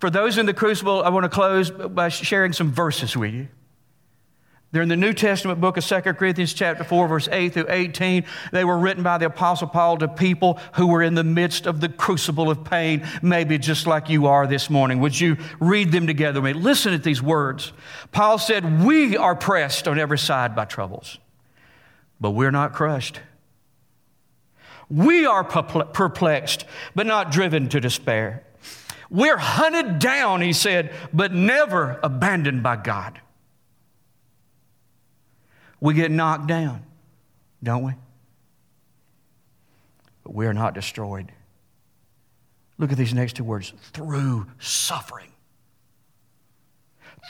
For 0.00 0.10
those 0.10 0.38
in 0.38 0.46
the 0.46 0.54
crucible, 0.54 1.02
I 1.02 1.10
want 1.10 1.24
to 1.24 1.28
close 1.28 1.70
by 1.70 2.08
sharing 2.08 2.52
some 2.52 2.72
verses 2.72 3.16
with 3.16 3.32
you. 3.32 3.48
They're 4.72 4.82
in 4.82 4.88
the 4.88 4.96
New 4.96 5.12
Testament 5.12 5.60
book 5.60 5.76
of 5.76 5.84
2 5.84 6.00
Corinthians 6.14 6.52
chapter 6.52 6.82
4, 6.82 7.08
verse 7.08 7.28
8 7.30 7.54
through 7.54 7.66
18. 7.68 8.24
They 8.50 8.64
were 8.64 8.76
written 8.76 9.04
by 9.04 9.16
the 9.16 9.26
Apostle 9.26 9.68
Paul 9.68 9.96
to 9.98 10.08
people 10.08 10.58
who 10.74 10.88
were 10.88 11.02
in 11.02 11.14
the 11.14 11.24
midst 11.24 11.66
of 11.66 11.80
the 11.80 11.88
crucible 11.88 12.50
of 12.50 12.64
pain, 12.64 13.06
maybe 13.22 13.58
just 13.58 13.86
like 13.86 14.08
you 14.08 14.26
are 14.26 14.46
this 14.46 14.68
morning. 14.68 14.98
Would 15.00 15.18
you 15.18 15.36
read 15.60 15.92
them 15.92 16.06
together 16.06 16.40
with 16.40 16.56
me? 16.56 16.62
Listen 16.62 16.92
to 16.92 16.98
these 16.98 17.22
words. 17.22 17.72
Paul 18.10 18.38
said, 18.38 18.84
We 18.84 19.16
are 19.16 19.36
pressed 19.36 19.86
on 19.86 20.00
every 20.00 20.18
side 20.18 20.56
by 20.56 20.64
troubles, 20.64 21.18
but 22.20 22.32
we're 22.32 22.50
not 22.50 22.72
crushed. 22.72 23.20
We 24.90 25.26
are 25.26 25.44
perplexed, 25.44 26.64
but 26.94 27.06
not 27.06 27.30
driven 27.30 27.68
to 27.68 27.80
despair. 27.80 28.44
We're 29.10 29.38
hunted 29.38 30.00
down, 30.00 30.40
he 30.40 30.52
said, 30.52 30.92
but 31.12 31.32
never 31.32 32.00
abandoned 32.02 32.64
by 32.64 32.76
God 32.76 33.20
we 35.86 35.94
get 35.94 36.10
knocked 36.10 36.46
down, 36.46 36.84
don't 37.62 37.82
we? 37.82 37.92
but 40.26 40.34
we 40.34 40.46
are 40.46 40.52
not 40.52 40.74
destroyed. 40.74 41.30
Look 42.78 42.90
at 42.90 42.98
these 42.98 43.14
next 43.14 43.36
two 43.36 43.44
words 43.44 43.72
through 43.92 44.48
suffering. 44.58 45.30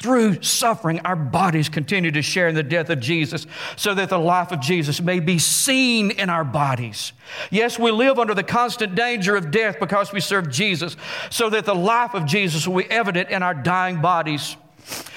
Through 0.03 0.43
suffering, 0.43 1.01
our 1.01 1.15
bodies 1.15 1.69
continue 1.69 2.11
to 2.11 2.23
share 2.23 2.49
in 2.49 2.55
the 2.55 2.63
death 2.63 2.89
of 2.89 3.01
Jesus 3.01 3.47
so 3.77 3.93
that 3.93 4.09
the 4.09 4.19
life 4.19 4.51
of 4.51 4.61
Jesus 4.61 5.03
may 5.03 5.21
be 5.21 5.39
seen 5.39 6.11
in 6.11 6.31
our 6.31 6.43
bodies. 6.43 7.13
Yes, 7.51 7.79
we 7.79 7.91
live 7.91 8.19
under 8.19 8.33
the 8.33 8.43
constant 8.43 8.95
danger 8.95 9.37
of 9.37 9.51
death 9.51 9.79
because 9.79 10.11
we 10.11 10.21
serve 10.21 10.51
Jesus, 10.51 10.97
so 11.29 11.51
that 11.51 11.67
the 11.67 11.75
life 11.75 12.15
of 12.15 12.25
Jesus 12.25 12.67
will 12.67 12.83
be 12.83 12.91
evident 12.91 13.29
in 13.29 13.43
our 13.43 13.55
dying 13.55 14.01
bodies. 14.01 14.57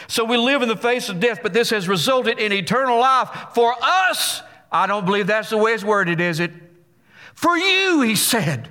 So 0.08 0.26
we 0.26 0.38
live 0.38 0.62
in 0.62 0.70
the 0.70 0.76
face 0.76 1.10
of 1.10 1.20
death, 1.20 1.40
but 1.44 1.54
this 1.54 1.70
has 1.70 1.88
resulted 1.88 2.40
in 2.40 2.52
eternal 2.52 3.00
life 3.00 3.30
for 3.54 3.76
us. 3.82 4.42
I 4.72 4.88
don't 4.88 5.06
believe 5.06 5.28
that's 5.28 5.50
the 5.50 5.58
way 5.58 5.74
it's 5.74 5.84
worded, 5.84 6.20
is 6.20 6.40
it? 6.40 6.52
For 7.34 7.58
you, 7.58 8.02
he 8.02 8.16
said. 8.16 8.70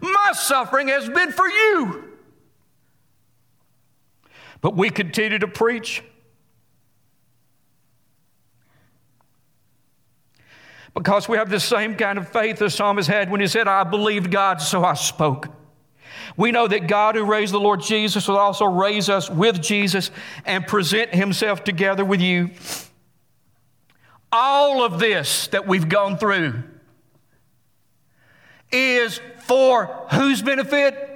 My 0.00 0.30
suffering 0.32 0.88
has 0.88 1.08
been 1.08 1.32
for 1.32 1.48
you. 1.48 2.04
But 4.60 4.76
we 4.76 4.90
continue 4.90 5.38
to 5.38 5.48
preach. 5.48 6.02
Because 10.94 11.28
we 11.28 11.36
have 11.36 11.50
the 11.50 11.60
same 11.60 11.96
kind 11.96 12.18
of 12.18 12.28
faith 12.28 12.58
the 12.58 12.70
psalmist 12.70 13.08
had 13.08 13.30
when 13.30 13.40
he 13.40 13.46
said, 13.46 13.68
I 13.68 13.84
believed 13.84 14.30
God, 14.30 14.60
so 14.60 14.84
I 14.84 14.94
spoke. 14.94 15.48
We 16.36 16.50
know 16.50 16.66
that 16.66 16.88
God 16.88 17.14
who 17.14 17.24
raised 17.24 17.52
the 17.52 17.60
Lord 17.60 17.80
Jesus 17.80 18.26
will 18.26 18.38
also 18.38 18.64
raise 18.64 19.08
us 19.08 19.30
with 19.30 19.62
Jesus 19.62 20.10
and 20.44 20.66
present 20.66 21.14
himself 21.14 21.62
together 21.62 22.04
with 22.04 22.20
you. 22.20 22.50
All 24.32 24.82
of 24.82 24.98
this 24.98 25.46
that 25.48 25.68
we've 25.68 25.88
gone 25.88 26.18
through 26.18 26.64
is 28.72 29.20
for 29.42 29.86
whose 30.10 30.42
benefit? 30.42 31.10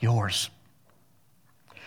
Yours. 0.00 0.50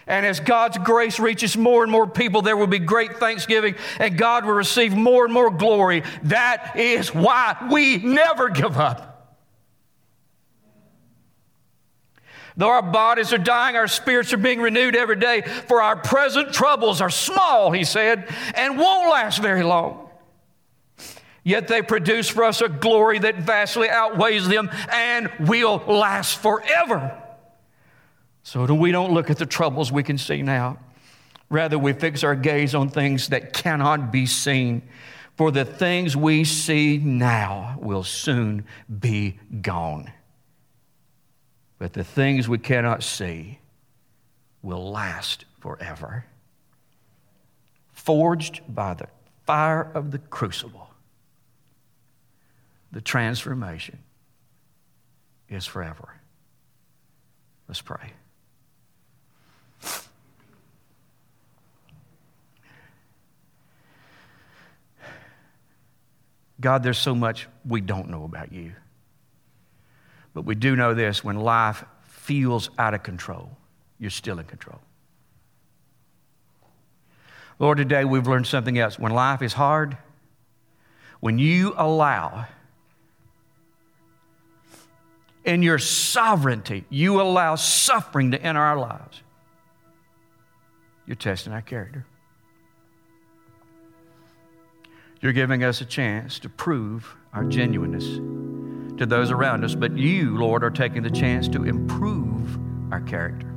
And 0.08 0.26
as 0.26 0.39
God's 0.39 0.78
grace 0.78 1.20
reaches 1.20 1.56
more 1.56 1.84
and 1.84 1.91
more 1.91 2.08
people, 2.08 2.41
there 2.41 2.58
will 2.58 2.66
be 2.66 2.80
great 2.80 3.18
thanksgiving 3.18 3.76
and 4.00 4.18
God 4.18 4.45
will 4.45 4.54
receive 4.54 4.95
more 4.95 5.26
and 5.26 5.34
more 5.34 5.52
glory. 5.52 6.04
That 6.24 6.78
is 6.78 7.14
why 7.14 7.68
we 7.70 7.97
never 7.97 8.50
give 8.50 8.78
up. 8.78 9.09
Though 12.60 12.72
our 12.72 12.82
bodies 12.82 13.32
are 13.32 13.38
dying, 13.38 13.78
our 13.78 13.88
spirits 13.88 14.34
are 14.34 14.38
being 14.38 14.60
renewed 14.60 14.93
every 14.93 15.16
day, 15.16 15.43
for 15.43 15.82
our 15.82 15.95
present 15.95 16.51
troubles 16.51 16.99
are 16.99 17.10
small, 17.10 17.72
he 17.72 17.86
said, 17.86 18.28
and 18.53 18.78
won't 18.78 19.10
last 19.10 19.41
very 19.41 19.64
long. 19.64 20.10
Yet 21.41 21.70
they 21.70 21.82
produce 21.82 22.28
for 22.28 22.43
us 22.43 22.60
a 22.60 22.68
glory 22.68 23.18
that 23.20 23.38
vastly 23.38 23.89
outweighs 23.89 24.49
them 24.49 24.70
and 24.91 25.32
will 25.39 25.78
last 25.88 26.39
forever. 26.39 27.18
So 28.43 28.66
that 28.68 28.76
we 28.76 28.91
don't 28.91 29.14
look 29.14 29.30
at 29.30 29.38
the 29.38 29.45
troubles 29.45 29.89
we 29.89 30.03
can 30.03 30.18
see 30.18 30.41
now. 30.41 30.80
Rather, 31.49 31.80
we 31.80 31.93
fix 31.93 32.26
our 32.26 32.36
gaze 32.36 32.76
on 32.76 32.89
things 32.89 33.30
that 33.30 33.53
cannot 33.53 34.12
be 34.12 34.26
seen. 34.26 34.82
For 35.38 35.49
the 35.49 35.64
things 35.64 36.18
we 36.18 36.43
see 36.43 36.97
now 36.97 37.78
will 37.80 38.03
soon 38.03 38.66
be 38.99 39.39
gone. 39.62 40.12
But 41.80 41.94
the 41.94 42.04
things 42.04 42.48
we 42.48 42.58
cannot 42.58 43.02
see 43.04 43.60
will 44.62 44.92
last 44.92 45.46
forever. 45.62 46.26
Forged 47.94 48.62
by 48.68 48.94
the 48.94 49.08
fire 49.46 49.90
of 49.94 50.12
the 50.12 50.20
crucible, 50.20 50.90
the 52.92 53.02
transformation 53.02 54.00
is 55.48 55.66
forever. 55.66 56.10
Let's 57.68 57.82
pray. 57.82 58.12
God, 66.60 66.84
there's 66.84 66.98
so 66.98 67.16
much 67.16 67.48
we 67.66 67.80
don't 67.80 68.10
know 68.10 68.26
about 68.26 68.52
you. 68.52 68.74
But 70.34 70.46
we 70.46 70.56
do 70.56 70.76
know 70.76 70.94
this 70.94 71.24
when 71.24 71.38
life 71.38 71.84
feels 72.04 72.70
out 72.78 72.94
of 72.94 73.04
control, 73.04 73.50
you're 73.98 74.10
still 74.10 74.40
in 74.40 74.46
control. 74.46 74.80
Lord, 77.58 77.78
today 77.78 78.06
we've 78.06 78.28
learned 78.28 78.48
something 78.48 78.78
else. 78.80 78.98
When 78.98 79.12
life 79.12 79.42
is 79.42 79.54
hard, 79.54 79.98
when 81.20 81.38
you 81.38 81.74
allow, 81.76 82.46
in 85.44 85.62
your 85.62 85.78
sovereignty, 85.78 86.86
you 86.90 87.20
allow 87.20 87.56
suffering 87.56 88.32
to 88.32 88.42
enter 88.42 88.62
our 88.62 88.78
lives, 88.78 89.22
you're 91.06 91.16
testing 91.16 91.52
our 91.52 91.62
character. 91.62 92.06
You're 95.22 95.34
giving 95.34 95.64
us 95.66 95.82
a 95.82 95.86
chance 95.86 96.40
to 96.40 96.50
prove 96.50 97.16
our 97.34 97.44
genuineness 97.44 98.20
to 99.00 99.06
those 99.06 99.32
around 99.32 99.64
us, 99.64 99.76
but 99.76 99.97
you, 99.97 100.38
Lord, 100.38 100.64
are 100.64 100.70
taking 100.70 101.04
the 101.04 101.10
chance 101.10 101.47
to 101.50 101.64
improve 101.64 102.60
our 102.91 103.00
character. 103.00 103.47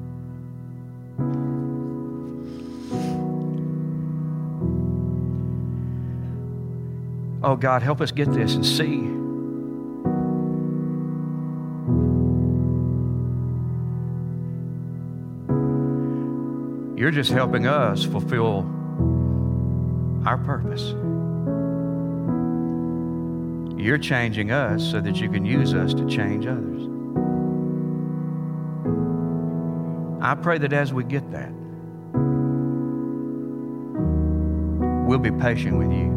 Oh, 7.44 7.56
God, 7.56 7.82
help 7.82 8.00
us 8.00 8.12
get 8.12 8.32
this 8.32 8.54
and 8.54 8.64
see. 8.64 9.00
You're 17.00 17.10
just 17.10 17.32
helping 17.32 17.66
us 17.66 18.04
fulfill 18.04 18.60
our 20.24 20.38
purpose. 20.38 20.94
You're 23.82 23.98
changing 23.98 24.52
us 24.52 24.88
so 24.88 25.00
that 25.00 25.16
you 25.16 25.28
can 25.28 25.44
use 25.44 25.74
us 25.74 25.92
to 25.94 26.06
change 26.06 26.46
others. 26.46 26.82
I 30.22 30.36
pray 30.36 30.58
that 30.58 30.72
as 30.72 30.92
we 30.92 31.02
get 31.02 31.28
that, 31.32 31.50
we'll 35.04 35.18
be 35.18 35.32
patient 35.32 35.78
with 35.78 35.90
you. 35.90 36.12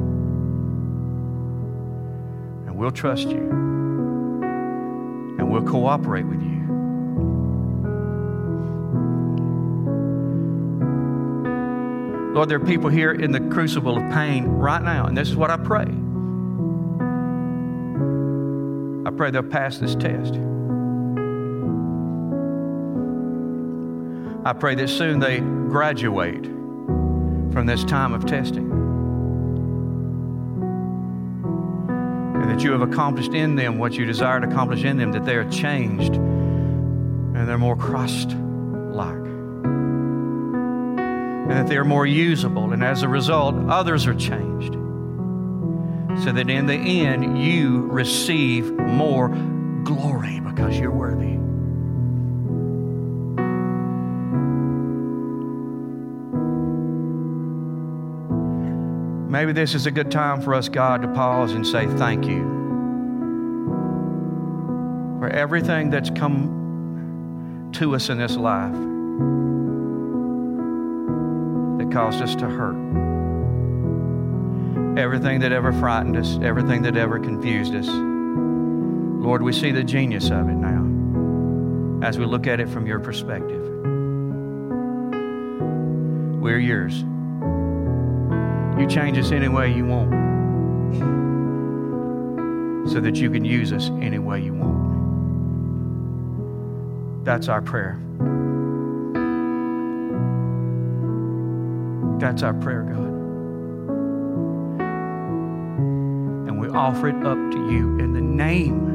And 2.67 2.77
we'll 2.77 2.91
trust 2.91 3.29
you. 3.29 3.49
And 5.39 5.51
we'll 5.51 5.63
cooperate 5.63 6.27
with 6.27 6.43
you. 6.43 6.61
Lord, 12.35 12.47
there 12.47 12.57
are 12.61 12.65
people 12.65 12.91
here 12.91 13.11
in 13.11 13.31
the 13.31 13.39
crucible 13.39 13.97
of 13.97 14.13
pain 14.13 14.45
right 14.45 14.83
now, 14.83 15.07
and 15.07 15.17
this 15.17 15.29
is 15.29 15.35
what 15.35 15.49
I 15.49 15.57
pray. 15.57 15.87
Pray 19.15 19.31
they'll 19.31 19.43
pass 19.43 19.77
this 19.77 19.95
test. 19.95 20.35
I 24.45 24.53
pray 24.53 24.75
that 24.75 24.89
soon 24.89 25.19
they 25.19 25.39
graduate 25.39 26.45
from 26.45 27.65
this 27.65 27.83
time 27.83 28.13
of 28.13 28.25
testing. 28.25 28.69
And 32.41 32.49
that 32.51 32.61
you 32.63 32.71
have 32.71 32.81
accomplished 32.81 33.33
in 33.33 33.55
them 33.55 33.79
what 33.79 33.93
you 33.93 34.05
desire 34.05 34.39
to 34.39 34.47
accomplish 34.47 34.83
in 34.83 34.97
them, 34.97 35.11
that 35.13 35.25
they 35.25 35.35
are 35.35 35.49
changed 35.49 36.15
and 36.15 37.47
they're 37.47 37.57
more 37.57 37.75
Christ 37.75 38.29
like. 38.29 39.15
And 41.47 41.51
that 41.51 41.67
they 41.67 41.77
are 41.77 41.85
more 41.85 42.05
usable. 42.05 42.71
And 42.71 42.83
as 42.83 43.01
a 43.03 43.07
result, 43.07 43.55
others 43.69 44.05
are 44.05 44.13
changed 44.13 44.75
so 46.25 46.31
that 46.31 46.49
in 46.49 46.65
the 46.65 46.73
end 46.73 47.39
you 47.39 47.81
receive 47.83 48.73
more 48.73 49.29
glory 49.83 50.39
because 50.39 50.75
you're 50.75 50.89
worthy. 50.89 51.37
Maybe 59.29 59.53
this 59.53 59.75
is 59.75 59.85
a 59.85 59.91
good 59.91 60.09
time 60.09 60.41
for 60.41 60.55
us, 60.55 60.67
God, 60.67 61.03
to 61.03 61.07
pause 61.09 61.51
and 61.51 61.67
say 61.67 61.85
thank 61.85 62.25
you 62.25 62.41
for 65.19 65.29
everything 65.29 65.91
that's 65.91 66.09
come 66.09 67.69
to 67.75 67.93
us 67.93 68.09
in 68.09 68.17
this 68.17 68.35
life 68.35 68.73
that 71.77 71.93
caused 71.93 72.23
us 72.23 72.33
to 72.37 72.47
hurt 72.47 73.04
everything 74.97 75.39
that 75.41 75.51
ever 75.51 75.71
frightened 75.73 76.17
us, 76.17 76.37
everything 76.41 76.81
that 76.83 76.95
ever 76.95 77.19
confused 77.19 77.75
us. 77.75 77.87
Lord, 77.87 79.41
we 79.41 79.53
see 79.53 79.71
the 79.71 79.83
genius 79.83 80.29
of 80.29 80.47
it 80.49 80.55
now 80.55 80.83
as 82.05 82.17
we 82.17 82.25
look 82.25 82.47
at 82.47 82.59
it 82.59 82.69
from 82.69 82.85
your 82.85 82.99
perspective. 82.99 83.61
We're 86.41 86.59
yours. 86.59 87.03
You 88.79 88.87
change 88.87 89.17
us 89.17 89.31
any 89.31 89.47
way 89.47 89.73
you 89.73 89.85
want. 89.85 90.25
so 92.87 92.99
that 92.99 93.15
you 93.15 93.29
can 93.31 93.43
use 93.43 93.73
us 93.73 93.89
any 93.99 94.19
way 94.19 94.41
you 94.41 94.53
want. 94.53 94.75
That's 97.25 97.47
our 97.47 97.61
prayer. 97.61 97.99
That's 102.19 102.43
our 102.43 102.53
prayer, 102.53 102.83
God. 102.83 103.04
Offer 106.75 107.07
it 107.07 107.15
up 107.25 107.37
to 107.51 107.57
you 107.71 107.97
in 107.99 108.13
the 108.13 108.21
name 108.21 108.91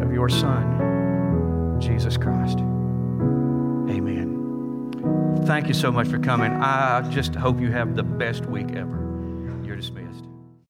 of 0.00 0.12
your 0.12 0.28
Son, 0.28 1.80
Jesus 1.80 2.16
Christ. 2.16 2.58
Amen. 3.90 5.42
Thank 5.46 5.68
you 5.68 5.74
so 5.74 5.90
much 5.90 6.08
for 6.08 6.18
coming. 6.18 6.52
I 6.52 7.02
just 7.10 7.34
hope 7.34 7.60
you 7.60 7.72
have 7.72 7.96
the 7.96 8.02
best 8.02 8.46
week 8.46 8.72
ever. 8.74 9.03